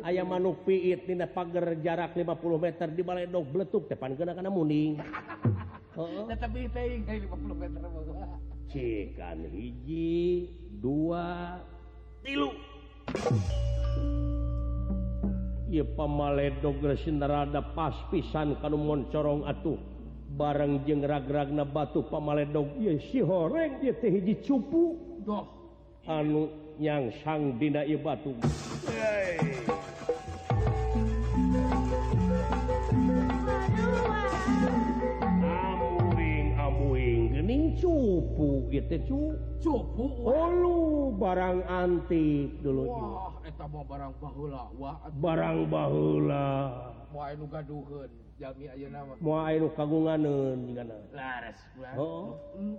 [0.04, 5.00] Aya manuk piit dina pager jarak 50 meter di baledog beletuk teh pankeuna kana muning.
[5.96, 6.24] Heeh.
[6.28, 8.36] Tetapi teh kayak 50 meter mah.
[8.68, 10.48] Cikan hiji
[10.80, 11.56] dua
[12.20, 12.52] tilu.
[15.98, 19.78] pamaledograda pas pisan kalau moncorong atuh.
[20.36, 22.78] Bareng jeng rag-ragna batu pamaledog.
[22.78, 24.98] Ye si horeng ye teh hiji cupu.
[25.22, 25.46] Doh.
[26.06, 28.34] Anu yang sang Dina batu.
[35.40, 37.22] Amuing amuing.
[37.32, 39.20] Geuning cupu gitu cu.
[39.62, 40.04] cupu.
[40.22, 42.86] Oh, barang antik dulu.
[42.86, 43.34] Wah,
[43.66, 44.62] eta barang baheula.
[44.78, 46.46] Wah, barang baheula
[47.10, 48.10] moal anu gaduheun.
[48.36, 49.16] jami ayeuna mah.
[49.24, 51.94] moal aya nu kagunganeun jingana Lares bulan.
[51.96, 52.36] Oh.
[52.52, 52.76] Hmm.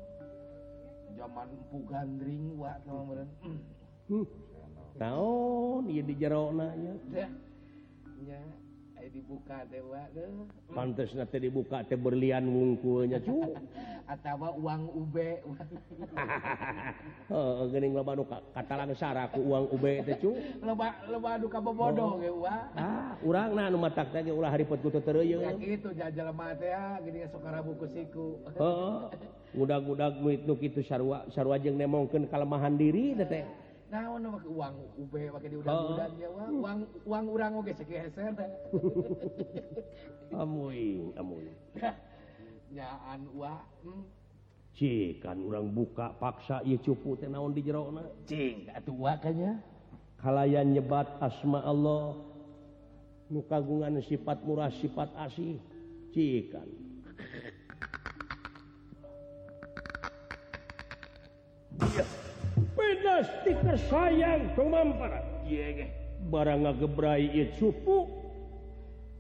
[1.18, 3.30] Zaman empu gandring wa nama meureun.
[3.42, 3.60] Mm.
[4.08, 4.26] Hmm.
[5.02, 5.90] hmm.
[5.90, 7.28] ieu di jerona nya ya
[8.22, 8.40] nya
[9.10, 10.08] dibuka dewa
[10.72, 13.42] pantes nanti dibuka teh berlian wungkulnya cu.
[14.14, 15.30] Atau uang ube.
[17.28, 20.32] Oh gening loba nu kata langsara ku uang ube teh cu.
[20.64, 22.20] Loba loba duka bobodo oh.
[22.24, 22.56] ge wa.
[22.78, 26.56] Ah urang na nu matak teh ulah haripet ku teu tereuyeung ya kitu jajal mah
[26.56, 26.72] teh
[27.04, 28.98] gini sokara rabu kusiku heeh
[29.58, 33.67] gudag-gudag nu kitu sarua sarua jeung nemongkeun kalemahan diri teh.
[33.88, 38.36] naon no make uang ube make di udan-udan ya uang uang uang urang oge segeser.
[40.44, 41.56] Amuing amuing
[42.68, 44.04] nyaan wa hmm.
[44.76, 49.64] cik kan urang buka paksa ieu cupu teh naon di jerona cing atuh wa kanya
[50.20, 52.20] kalayan nyebat asma Allah
[53.32, 55.60] nu kagungan sifat murah sifat asih.
[56.12, 56.68] Cikan
[61.78, 62.17] Yeah.
[63.44, 65.24] tidak sayang cumampara
[66.28, 68.28] barang ngagebrai cupu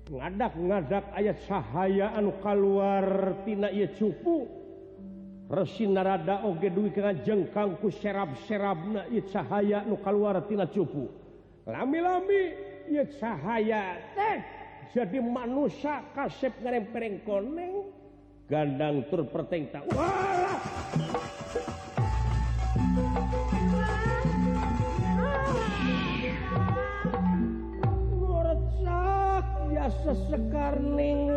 [0.07, 4.47] ngadak-ngadak ayat cahaya anu keluartina cupu.
[5.47, 6.91] Resi narada oge duwi
[7.23, 11.07] jengkangku serab-serab na cahaya nu keluartina cupu.
[11.67, 12.55] Lami-lami
[13.19, 14.39] cahaya teh
[14.95, 17.91] jadi manusia kasep ngarempereng koneng
[18.47, 19.83] gandang tur perteng tak
[30.07, 31.27] sesekarning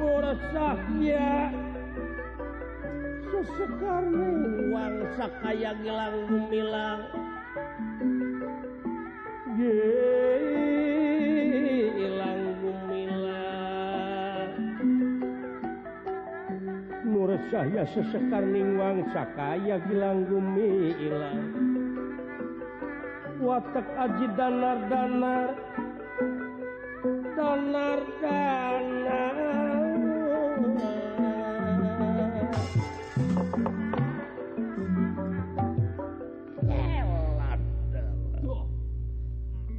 [0.00, 1.52] Murasahya
[3.28, 7.04] sesekarning wang sakaya gilang gumilang.
[12.00, 14.48] Gilang gumilang.
[17.04, 21.61] Murasahya sesekarning wang sakaya gilang gumilang.
[23.42, 25.50] Watak aji danar danar
[27.34, 29.36] danar danar.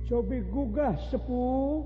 [0.03, 1.81] Cobi gugah sepuh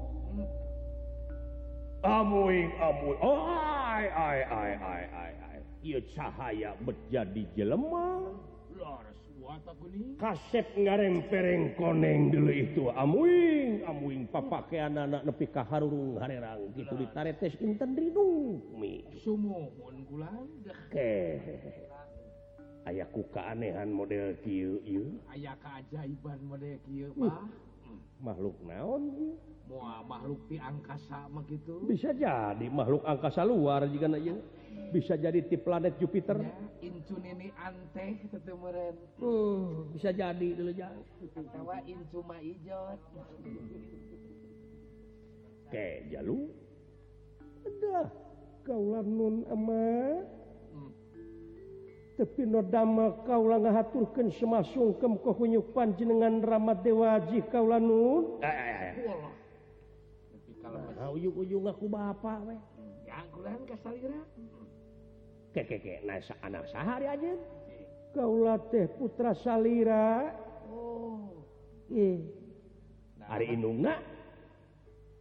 [2.03, 5.59] Amuing amuing Ai ai ai ai ai ai.
[5.85, 8.35] Ieu cahaya menjadi jelema.
[8.75, 9.26] Laras
[10.17, 12.83] kasep ngarempereng koneng dulu itu.
[12.91, 14.21] Amuing amuing.
[14.27, 16.73] Papakaian anak nepi ka harurung harerang.
[16.75, 19.05] Gitu ditaretes inten rinung mi.
[19.23, 21.39] Sumohon gulandah ke
[22.87, 25.19] aya ku keanehan model kieu ieu.
[25.27, 27.27] Aya keajaiban model kieu hmm.
[27.27, 27.47] mah.
[28.23, 29.31] Makhluk naon ieu?
[29.67, 34.39] Moal makhluk ti angkasa mah gitu bisa jadi makhluk angkasa luar jigana ieu.
[34.91, 36.37] bisa jadi di planet Jupiter
[39.21, 40.71] uh, bisa jadi dulu
[45.67, 46.47] ke jalu
[47.67, 48.07] udah
[48.63, 49.87] kaulah nun ama
[50.71, 50.91] hmm.
[52.15, 59.11] tapi nodama kaulah ngahaturkan semasung kem kohunyu panjenengan ramat dewaji kaulah nun eh, eh, eh.
[59.11, 59.35] eh.
[60.97, 62.59] Nah, ujung-ujung ah, aku bapak weh.
[63.07, 64.19] Ya, aku kasalira.
[65.53, 67.33] kekeke nasa anak sahari aja.
[68.15, 70.31] Kaulah teh putra salira.
[70.71, 71.43] Oh.
[71.91, 72.19] Eh.
[73.27, 73.99] Hari indungna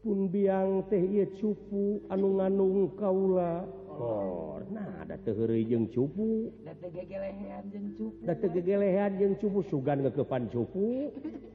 [0.07, 3.67] pun biang teh iya cupu anu nganung kaula.
[3.97, 6.53] Oh nah ada heureuy jeung cupu.
[6.63, 8.23] Da teh gegelehean jeung cupu.
[8.23, 11.11] Da teu gegelehean jeung cupu sugan kekepan cupu.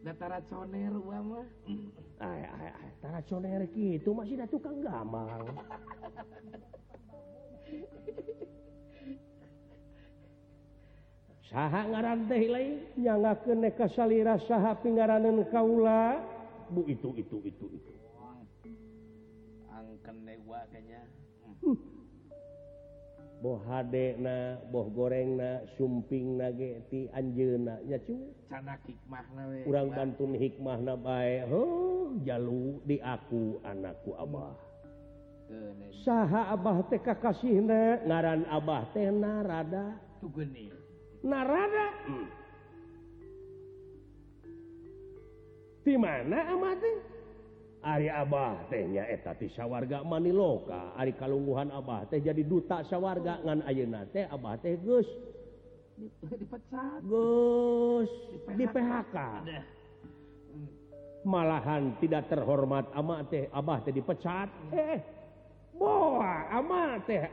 [0.00, 1.46] Da taraconer wa mah.
[2.24, 5.44] Ay ay ay taraconer kitu masih da tukang gamang.
[11.50, 12.46] saha ngaran teh
[12.94, 16.22] nyanga ke neka salira saha pinggaranan kaula.
[16.70, 17.92] Bu itu itu itu itu.
[19.74, 21.02] Angken dewa kayaknya.
[21.58, 21.74] Hmm.
[23.42, 27.82] Boh hadena boh goreng na sumping ge ti anjeunna.
[27.82, 28.30] Nya cu.
[28.46, 29.66] Cana hikmahna we.
[29.66, 31.42] Urang bantun hikmah na bae.
[31.50, 34.69] Heuh jalu di aku anakku abah.
[36.04, 37.60] saha Abah TK kasih
[38.08, 39.98] ngaran Abah Tenarada
[41.20, 41.86] narada.
[42.08, 42.28] Hmm.
[45.80, 46.92] di mana amati
[47.80, 49.08] Ari Abah tehnya
[49.40, 50.92] ti sawwarga Maniloka.
[51.00, 55.08] Ari kalungguhan Abah teh jadi duta sawwarga ngan ayeuna teh Abah teh geus.
[55.96, 58.12] Dipecat geus.
[58.52, 59.16] Di PHK
[61.24, 63.48] malahan tidak terhormat ama teh.
[63.48, 64.76] Abah teh dipecat hmm.
[64.76, 64.88] eh.
[64.96, 65.00] eh.
[65.80, 67.24] Boa ama teh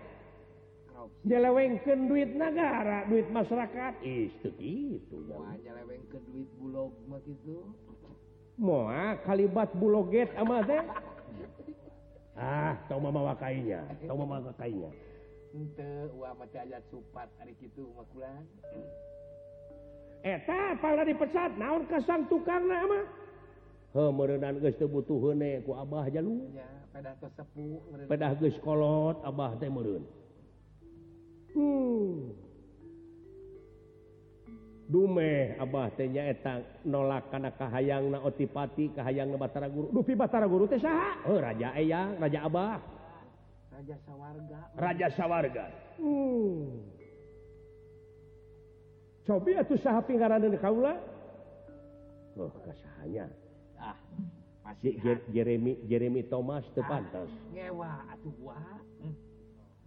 [1.27, 3.99] jelewengken duit negara duit masyarakat.
[4.07, 5.27] Itu gitu
[6.07, 7.67] ke duit Bulog mah kitu.
[8.55, 10.81] Moal kalibat buloget ama teh
[12.37, 14.93] ah tau mama wakainya tau mama wakainya
[15.57, 18.45] ente uah mati ayat supat hari kitu makulan
[20.21, 23.09] eta pala dipecat naon kasang tukang nama
[23.97, 26.76] heuh meureunaan geus teu butuh heune ku abah jalu ya.
[28.07, 30.03] pedah geus kolot Abah teh meureun.
[31.57, 32.33] Hmm.
[34.87, 39.91] dumeh Abah tehnya eta nolak kana kahayangna otipati kahayangna Batara Guru.
[39.91, 41.27] Dupi Batara Guru teh saha?
[41.27, 42.79] Oh, Raja Eyang Raja Abah.
[43.77, 44.59] Raja Sawarga.
[44.73, 45.65] Raja Sawarga.
[45.99, 46.87] Hmm.
[49.27, 50.95] coba atuh saha pinggaran kaula?
[52.39, 53.46] Oh kasahannya
[54.67, 54.99] masih
[55.31, 57.93] Jeremy Jeremy Thomas tepantas ah, ngewa
[58.99, 59.15] hmm.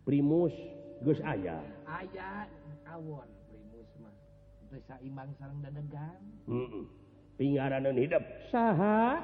[0.09, 0.57] Primus
[1.01, 1.61] Gus aya.
[1.89, 2.45] Aya
[2.85, 4.13] kawon Primus mah.
[4.69, 6.21] Teu saimbang sareng dadegan.
[6.45, 6.85] Heeh.
[7.41, 7.97] -mm.
[7.97, 8.25] hidup.
[8.53, 9.17] Saha?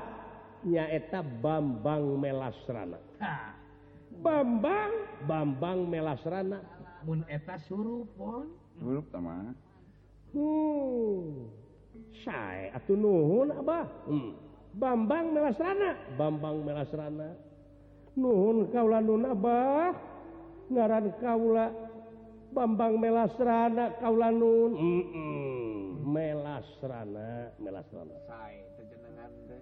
[0.65, 2.97] Nyaeta Bambang Melasrana.
[3.21, 3.53] Ha.
[4.25, 4.93] Bambang
[5.29, 6.65] Bambang Melasrana.
[7.05, 8.57] Mun eta suruh pon.
[8.81, 9.53] Suruh sama
[10.33, 11.49] hmm.
[12.25, 13.85] Saya atuh nuhun abah.
[14.09, 14.46] Hmm.
[14.77, 15.91] Bambang melasrana.
[16.21, 17.29] Bambang melasrana.
[18.17, 19.93] Nuhun kaula nunabah
[20.73, 21.69] ngaran kaula
[22.53, 24.73] Bambang melasrana kaula nun.
[24.77, 25.77] Mm -mm.
[26.05, 27.57] melasrana.
[27.57, 28.17] Melasrana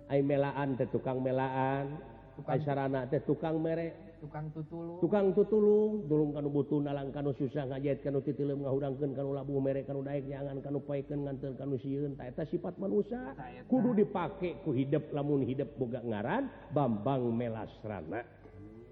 [0.04, 1.96] Ay, melaan teh tukang melaan.
[2.34, 4.98] Tukang sarana teh tukang merek tukang tutulung.
[5.04, 9.84] Tukang tutulung dulu kan butuh nalang kan susah ngajet kan titilum ngahurangkeun kan labu mere
[9.84, 12.16] kan daek jangan kan paikeun nganteun kan sieun.
[12.16, 13.36] Ta eta sifat manusia.
[13.68, 18.24] Kudu dipake ku hidup lamun hidup boga ngaran Bambang Melasrana.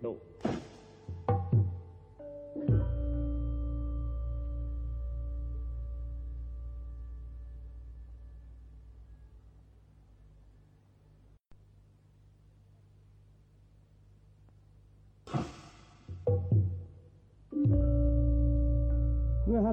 [0.04, 0.18] Tuh.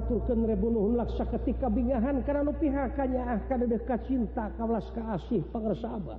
[0.10, 6.18] diaturkanbunuhlaksa ketika bingahan karena nu pihakannya ah, akan dekat cinta kalas keasih pengersaba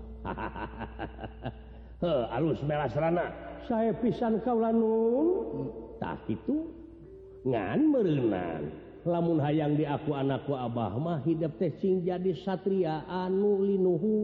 [2.39, 3.35] alus melasrana
[3.67, 6.71] saya pisan kaulantah itu
[7.43, 8.63] ngan meureunan
[9.03, 14.17] lamun hayang diaku anakku Abah mah hidup tecing jadi Satria anu Linuhu.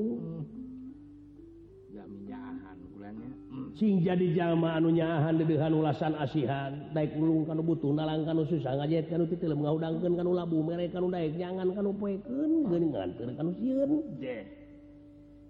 [3.76, 6.72] sing jadi jalma anu nyahan dedehan ulasan asihan.
[6.96, 11.12] Daik ulung kanu butuh nalang kanu susah ngajet kanu titil mengaudangkeun kanu labu mere kanu
[11.12, 13.92] daik nyangan kanu poekeun geun nganter kanu sieun.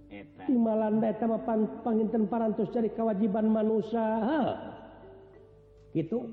[0.06, 0.42] Eta.
[0.46, 4.06] Timalan da eta pan, panginten parantos dari kewajiban manusia
[5.90, 6.30] gitu?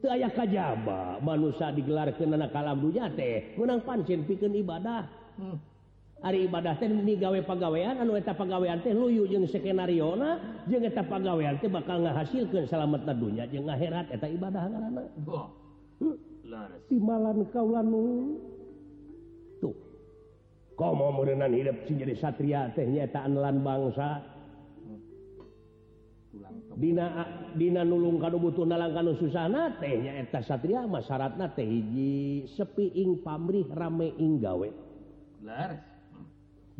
[0.00, 3.56] Teu aya kajaba manusia digelarkeun anak kalam dunya teh.
[3.60, 5.04] Meunang pancen pikeun ibadah.
[5.36, 5.60] Hmm.
[6.20, 12.68] Ari ibadah gawe anu eta pagawean teh luyu jeung skenariona jengeta pagawean teh bakal ngahasilkeun
[12.68, 16.16] salametna dunya jeung akhirat eta ibadah anak-anak hmm?
[16.92, 18.36] timalan kaulanu
[19.64, 19.72] tuh.
[20.76, 24.20] Komo meureunan hidup sing jadi satria teh nyaeta anelan bangsa.
[26.76, 27.26] Dina
[27.58, 33.24] Dina nulung kadu butuh nalang kanu susana teh nyaeta satria masyaratna teh hiji sepi ing
[33.24, 34.68] pamrih rame ing gawe.
[35.40, 35.89] Laras.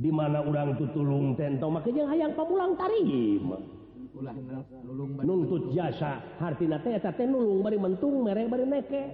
[0.01, 3.61] di mana urang tutulung tento makanya hayang pamulang tarima
[5.21, 9.05] nuntut jasa hartina teh eta teh nulung bari mentung mere bari neke.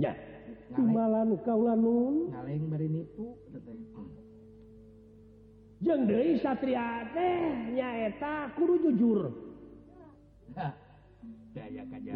[0.00, 0.16] Ya
[0.72, 4.08] timbalan kaula nun ngaleng malan kaulanun
[5.80, 7.36] jeung deui satria teh
[7.72, 9.32] nyaeta kudu jujur.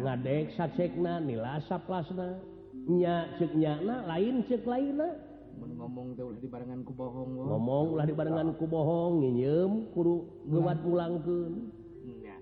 [0.05, 2.39] Ngadek sasekna nila saplasna.
[2.85, 8.65] Nya ceuk nyana lain ceuk lainnya ngomong ulah di barenganku bohong Ngomong ulah di barenganku
[8.65, 11.37] bohong nyinyem kudu gewat pulang ke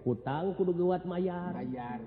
[0.03, 1.55] hutang kudu gewat mayar.
[1.55, 1.99] Bayar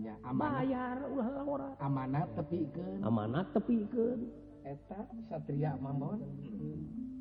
[0.00, 0.64] ya amanah.
[0.64, 3.00] Bayar ulah orang amanah tepikeun.
[3.04, 4.20] Amanah tepikeun.
[4.64, 6.20] Eta satria mamon.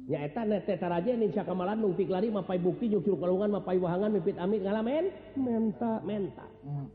[0.10, 4.36] Ya eta nete taraja nih sakamalan nu lari mapai bukti jukir kalungan mapai wahangan mipit
[4.42, 5.12] amit ngalamen.
[5.38, 6.48] Menta menta.
[6.66, 6.88] Hmm.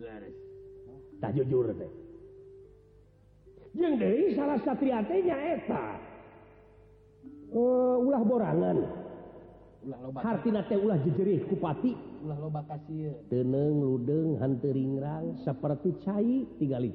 [0.00, 0.36] garis
[1.20, 2.09] Tah jujur teh.
[3.74, 5.84] dari salah satriatenya eta.
[7.50, 8.78] Uh, ulah borangan.
[9.80, 13.16] Ulah jejerih kupati ulah loba kasih.
[13.32, 16.92] Teneng ludeng hanteringrang seperti tigali tinggali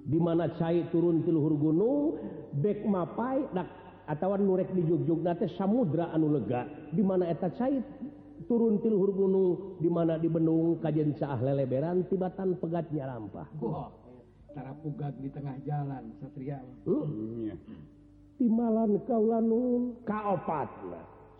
[0.00, 2.16] di mana cai turun tiluhur gunung
[2.56, 3.68] bek mapai dak
[4.08, 6.66] atawan nurek di Jogjog nate samudra anu lega.
[6.90, 7.78] Di mana eta cai
[8.48, 13.46] turun tiluhur gunung dimana di Benung kajen caah leleberan tibatan pegatnya lampah.
[13.60, 14.09] Oh.
[14.54, 16.58] tara pugak di tengah jalan Satria.
[16.86, 17.06] Uh,
[18.40, 20.70] timalan kaulanun kaopat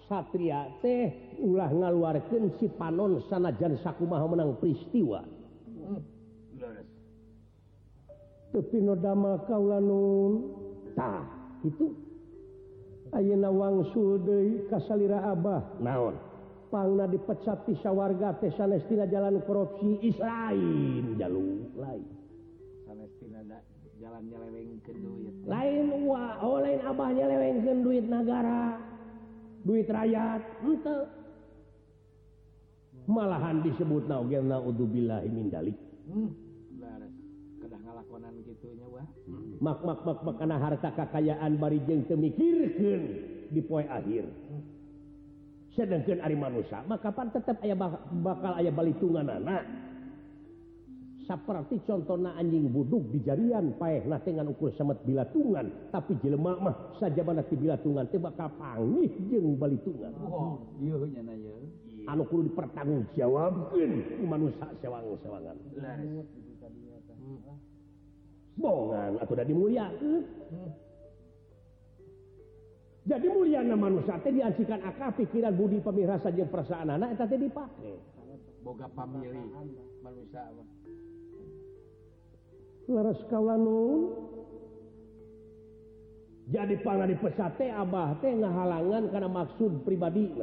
[0.07, 5.23] Satria teh ulah ngaluarkan si panon sanajan sakumaha menang peristiwa.
[5.71, 6.03] Hmm.
[8.51, 10.33] tepi nodama kaulanun
[10.99, 11.23] tah.
[11.63, 11.95] Itu.
[13.11, 15.83] Ayeuna wangsul deui ka salira Abah.
[15.83, 16.15] Naon?
[16.71, 19.99] Pangna dipecat ti sawarga teh sanes tina jalan korupsi.
[20.07, 22.20] Israel jaluk lain.
[25.47, 28.77] lain wa oh, lain Abahnya lewengken duit negara
[29.65, 30.97] duit rakyat ente.
[33.11, 35.51] Malahan disebut naudzubillah hmm.
[36.07, 36.31] hmm.
[40.39, 41.59] kana harta kekayaan
[42.07, 43.03] teu mikirkeun
[43.51, 44.31] di poe akhir.
[45.75, 47.75] Sedangkan Ari manusia maka kapan tetap aya
[48.23, 49.90] bakal aya balitungan anak
[51.29, 55.93] seperti contohna anjing buduk di jarian pae na dengan ukur semet bilatungan.
[55.93, 60.13] Tapi jelemah mah saja mana di bilatungan tiba kapangih jeng balitungan.
[60.27, 61.23] Oh, iya, iya,
[62.09, 65.57] anu kudu dipertanggung ku manusia sewangan sewangan
[68.61, 70.23] bongan atau udah mulia hmm.
[73.09, 77.97] jadi mulia nama manusia teh diansikan akal pikiran budi pemirsa saja perasaan anak tadi dipakai.
[78.61, 79.41] Boga pamili
[80.05, 80.45] manusia
[86.51, 90.35] jadi pan dipesate Abah teh ngahalangan karena maksud pribadi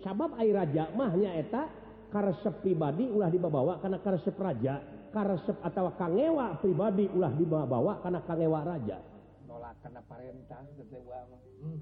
[0.00, 1.68] sabab air raja mahnya eta
[2.08, 4.80] karesep pribadi ulah dibawa karena karesep raja
[5.12, 9.04] karesep atau kangewa pribadi ulah dibawa karena kangewa raja
[9.44, 11.40] nolak karena mah.
[11.60, 11.78] hmm.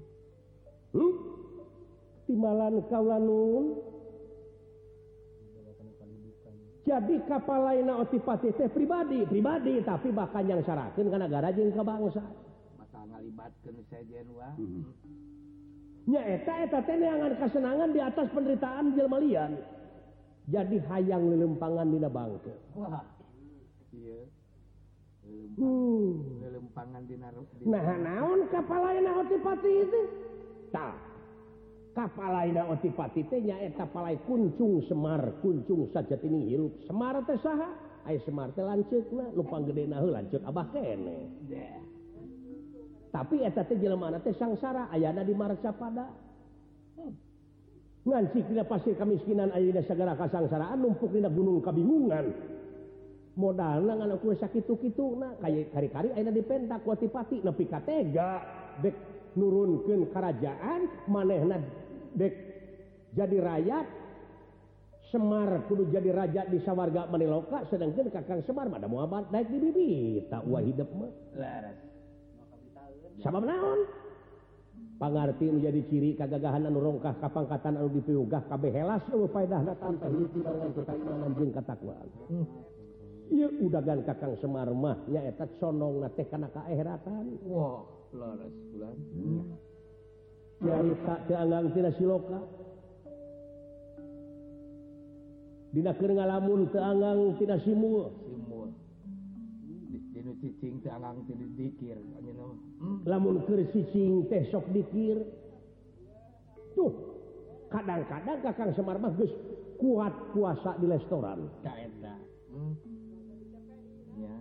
[0.91, 1.13] hmm?
[2.27, 3.63] timbalan kaulanun
[6.87, 11.83] jadi kapal lain otipati teh pribadi pribadi tapi bahkan yang syaratkan karena negara jeng ke
[11.83, 12.23] bangsa
[12.79, 14.55] mata ngalibatkan sejen wah?
[14.55, 14.87] Hmm.
[16.07, 19.59] Nya eta eta teh neangan kesenangan di atas penderitaan jelmalian
[20.47, 22.55] jadi hayang lelempangan dina bangke.
[22.79, 23.03] Wah.
[23.91, 24.23] Iya.
[26.47, 27.09] Lelempangan hmm.
[27.11, 27.27] dina
[27.67, 30.01] nah naon kapal lain otipati itu
[30.71, 30.95] tak
[31.97, 36.77] tapalainapatinya etapalai kuncung Semar kuncung saja ini hirup.
[36.85, 37.73] Semar tesaha
[38.21, 41.33] Semar lanjut lupang gede lanceuk Abah kene.
[43.09, 43.41] Tapi
[43.97, 46.05] mana sangsara ayana di Marca pada
[48.07, 52.29] nganci tidak kamiskinan kemiskinan dina sagara kasangsaraan numpuk dina gunung kabingungan.
[53.37, 58.45] Modal anak kue sakit gitu nah kayak kari-kari ayana di pentak watipati nepi katega.
[58.85, 58.95] Dek
[59.37, 61.57] nurunkan kerajaan manehna
[62.17, 62.33] dek
[63.13, 63.85] jadi rakyat?
[65.07, 69.91] Semar kudu jadi raja di sawwarga Maniloka sedangkan kakang Semar pada Muhammad naik di bibi
[70.27, 70.91] tak uang hidup
[73.23, 73.87] sama menaon
[74.99, 82.07] pangarti menjadi ciri kegagahanan rongkah kapangkatan anu dipiugah kabeh helas lu faedah datang anjing ketakwaan
[83.31, 88.55] iya udagan kakang Semar mah ya eta sonong na teh kana kaehatan wah wow, laras
[88.75, 89.66] bulan hmm.
[91.97, 92.39] siloka.
[95.75, 98.27] Didakir ngalamun keangang tidak simul
[101.57, 101.97] dikir.
[103.05, 103.41] Lamun
[103.73, 105.17] cicing sok dikir.
[106.77, 106.93] Tuh
[107.73, 109.33] kadang-kadang kakang Semar bagus
[109.81, 111.49] kuat puasa di restoran.
[112.47, 112.73] Hmm.
[114.17, 114.33] ya,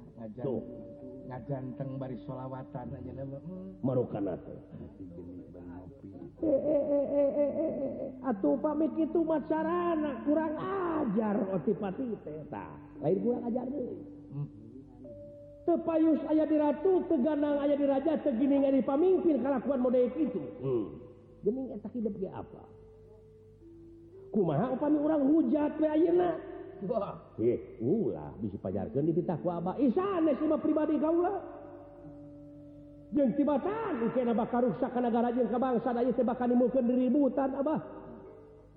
[1.26, 2.86] ngajanteng baris sholawatan
[3.82, 4.24] merukan
[8.26, 12.66] atau pamit itu macarana kurang ajar oh, otipati teta.
[13.00, 14.16] Lain kurang ajar deh
[15.66, 20.42] tepayus ayah diratu teganang ayah diraja tegining di pamimpin kelakuan model itu.
[20.62, 20.86] Hmm.
[21.42, 22.62] gening etak hidup dia apa?
[24.34, 26.38] Kumaha upami orang hujat we ayeuna?
[26.86, 27.18] Wah.
[27.38, 29.78] Eh ulah bisa pajarkeun di titah ku abah.
[29.78, 31.38] Isane mah pribadi kaula
[33.14, 37.80] jeung tibatan mungkin bakal karusak ke negara jeung ke bangsa aja tebakan mungkin ributan abah.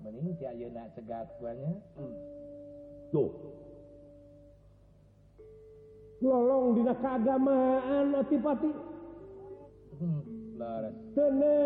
[0.00, 2.14] Mending si ayo nak cegat guanya hmm.
[3.10, 3.30] tuh.
[6.20, 8.70] Lolong dina keagamaan atipati
[9.98, 10.20] hmm.
[11.16, 11.62] tenel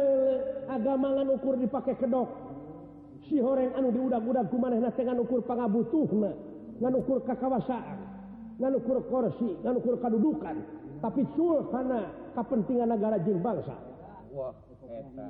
[0.70, 2.30] agamangan ukur dipakai kedok.
[3.24, 6.32] Si horeng anu diudag-udag kumanehna teh ngan ukur pangabutuhna
[6.80, 7.98] ngan ukur kakawasaan
[8.60, 10.56] ngan ukur kursi ngan ukur kadudukan.
[11.04, 13.78] Tapi sulhana kepentingan negara jeung bangsa
[14.34, 14.50] Wah,
[14.90, 15.26] eta.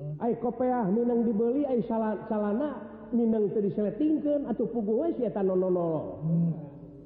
[0.00, 0.16] Hmm.
[0.24, 2.80] ay kopeah minang dibeli ay salana
[3.12, 6.16] minang teu diseletingkeun atuh pugu we si eta nonono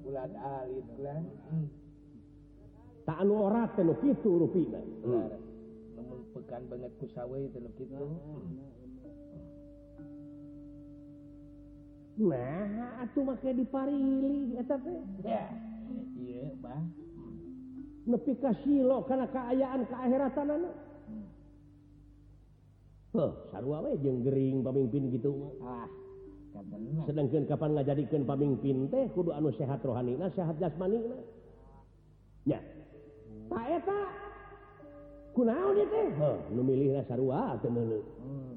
[0.07, 1.23] bulan alit bulan
[3.03, 5.33] tak anu ora teh nu kitu rupina Benar.
[5.99, 7.99] Namun pekan banget ku sawe itu kitu
[12.15, 15.51] nah atuh make diparili eta teh ya
[16.15, 16.79] iya bah
[18.05, 20.75] nepi kasilo karena keayaan keakhiratan anak
[23.17, 25.89] oh, sarua we jeung gering pemimpin gitu ah
[26.55, 27.03] bener.
[27.09, 31.19] sedangkan kapan ngajadikeun pamimpin teh kudu anu sehat rohanina sehat jasmanina.
[32.45, 32.61] Nya.
[33.51, 34.01] Tak eta.
[35.35, 36.09] Kunaon ieu teh?
[36.15, 38.55] Heuh nu milihna sarua teu meuleuh hmm.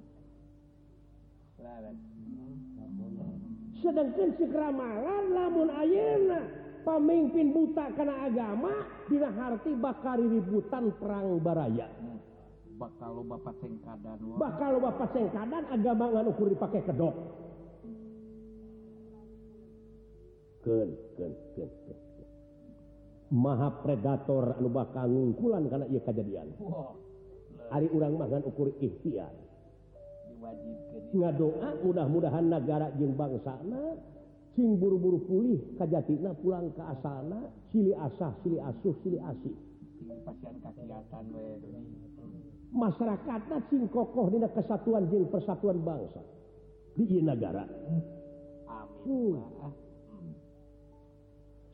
[3.82, 6.67] sedangkan sekeramalan lamun ayeuna.
[6.88, 8.72] pemimpin buta karena agama
[9.12, 11.92] Dihati bakal ributan perang baraya.
[12.78, 17.16] Bakal Bapak sengkadan bakal Bapak sengkadan agama nganukur dipakai kedok.
[20.64, 21.98] Ken, ken, ken, ken,
[23.32, 26.48] maha predator anu bakal ngungkulan karena ia kejadian.
[26.60, 27.08] Wow.
[27.72, 29.32] hari urang makan ukur ikhtiar.
[31.12, 33.98] Ngadoa mudah-mudahan negara jeng bangsana
[34.58, 39.54] sing buru-buru pulih kajjatina pulang ke asana cili asah cili asuh cili asih.
[42.74, 46.26] Masyarakat sing kokoh di kesatuan jeng persatuan bangsa.
[46.98, 47.70] Di negara
[49.06, 49.70] uh.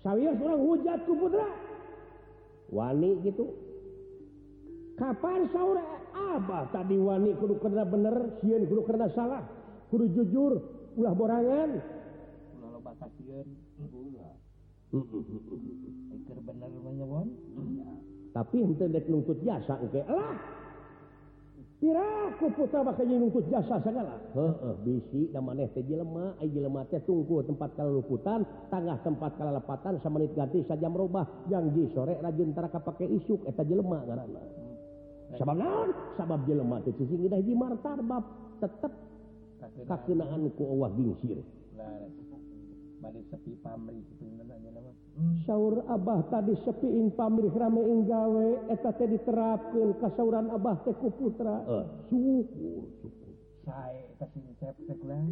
[0.04, 1.48] saya seorang hujat ku putra.
[2.68, 3.48] Wani gitu.
[5.00, 6.24] Kapan saudara e?
[6.36, 9.48] abah tadi wani kudu karena bener sieun kudu karena salah.
[9.88, 10.60] Kudu jujur
[11.00, 12.03] ulah borangan.
[14.94, 17.28] Pikir bener namanya Bon
[18.34, 20.02] Tapi henteu dek nungkut jasa engke.
[20.10, 20.34] Lah.
[21.78, 24.18] Pira ku putra bakal jadi nungkut jasa segala.
[24.34, 28.42] Heeh, bisi da maneh teh jelema, ai jelema teh tunggu tempat kalaluputan,
[28.74, 34.02] tangah tempat kalalepatan samanit ganti saja robah, Janji sore rajin tara kapake isuk eta jelema
[34.02, 34.42] ngaranna.
[34.42, 35.38] Hmm.
[35.38, 35.90] Sabab naon?
[36.18, 38.26] Sabab jelema teh cicing indah hiji martabab
[38.58, 38.94] tetep
[39.86, 41.38] kakeunaan ku Allah gingsir.
[43.12, 45.44] sepi pamri hmm.
[45.44, 51.12] Syaur Abah tadi sepiin pamrih rame gawe eta teh diterapkeun ka sauran Abah teh ku
[51.12, 51.60] Putra.
[51.68, 52.88] Uh, syukur
[53.64, 55.32] saya hmm.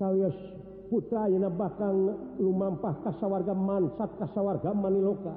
[0.00, 0.28] saya
[0.92, 5.36] putra yang bakal lumampah ka sawarga mansat kasawarga maniloka.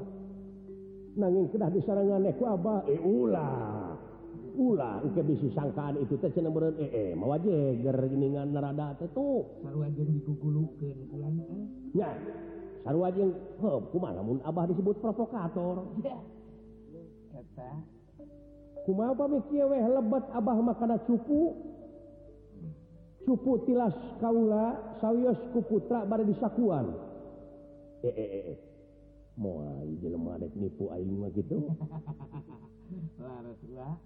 [1.17, 3.86] Nanging kedah disarangan ku Abah eh ulah.
[4.57, 8.97] Ulah ke bisi sangkaan itu teh cenah meureun eh, eh, ee mawa jeger geuningan narada
[8.97, 11.61] teh tuh sarua jeung digugulukeun ulang teh
[11.93, 12.09] nya
[12.81, 15.93] sarua jeung heuh kumaha lamun abah disebut provokator?
[17.37, 17.71] Eta.
[18.89, 21.53] Kumaha pamikir weh lebet abah makana cupu?
[23.29, 26.97] Cupu tilas kaula sawios ku putra bari disakuan
[28.01, 28.55] ee eh, ee
[29.37, 31.61] moal jelema rek nipu aing mah gitu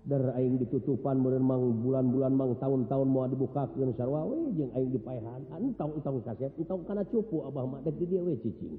[0.05, 5.41] Deraing ditutupan merenang bulan-bulan mang tahun-tahun mau dibuka jeung aing dipahan
[5.77, 5.93] tong
[6.25, 8.75] kaset tong karena cupu Abah Mahdek di dia cicing.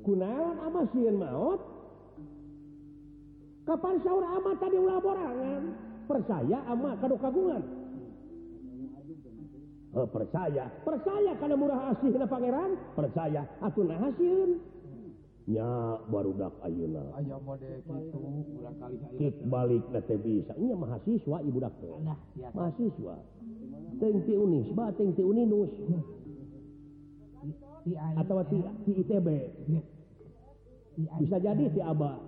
[0.00, 1.60] Kunaon abah sieun maut?
[3.68, 5.62] Kapan sahur ama tadi ulah borangan?
[6.08, 7.62] Percaya ama kado kagungan
[9.94, 12.70] oh, eh, percaya percaya karena murah asih na pangeran?
[12.94, 14.58] Percaya aku nah sieun.
[15.50, 17.04] nya barudak Auna
[19.50, 19.82] balik
[20.22, 21.94] bisanya mahasiswa ibu dokter
[22.54, 23.16] mahasiswa.
[28.20, 28.36] Atau
[28.86, 29.28] ITB
[31.18, 32.20] bisa jadi si Abah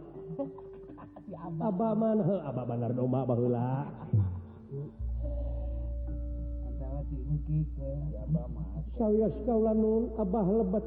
[1.61, 3.85] Abah man Abah Banar Doma bahula
[10.17, 10.85] Abah lebat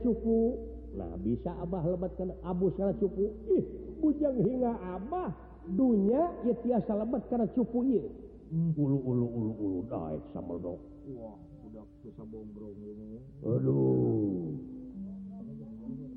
[0.00, 3.64] cukup Nah bisa Abah lebatkan Abu karena cupu ih
[4.00, 5.28] bujang hingga Abah
[5.68, 8.08] dunya ya tiasa lebat karena cupu ieu.
[8.48, 10.80] Hmm, ulu ulu ulu ulu daik sama dok.
[11.12, 11.36] Wah
[11.68, 13.20] udah susah bombrong ini.
[13.44, 14.56] Aduh.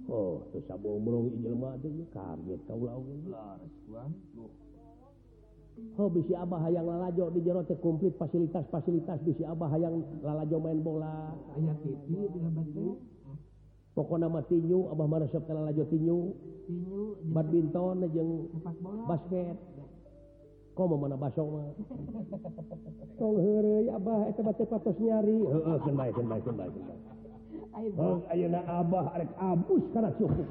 [0.10, 2.96] Oh, susah bombrong ini jelma tuh kaget kau lah.
[3.28, 4.12] Laras bang.
[6.00, 10.80] Oh bisi Abah hayang lalajo di jero teh komplit fasilitas-fasilitas bisi Abah hayang lalajo main
[10.80, 11.36] bola.
[11.56, 12.68] Aya tipi di lebat
[14.00, 16.20] pokok nama tinju Abah meresep kalau laju tinju.
[17.36, 18.48] Badminton jeung
[19.04, 19.60] basket.
[20.80, 21.68] Kok mau mana basok mah?
[23.20, 25.36] Tong heureuy Abah eta bate patos nyari.
[25.36, 26.72] Heeh keun bae keun bae keun bae
[28.32, 30.48] Ayeuna Abah arek abus kana cukup.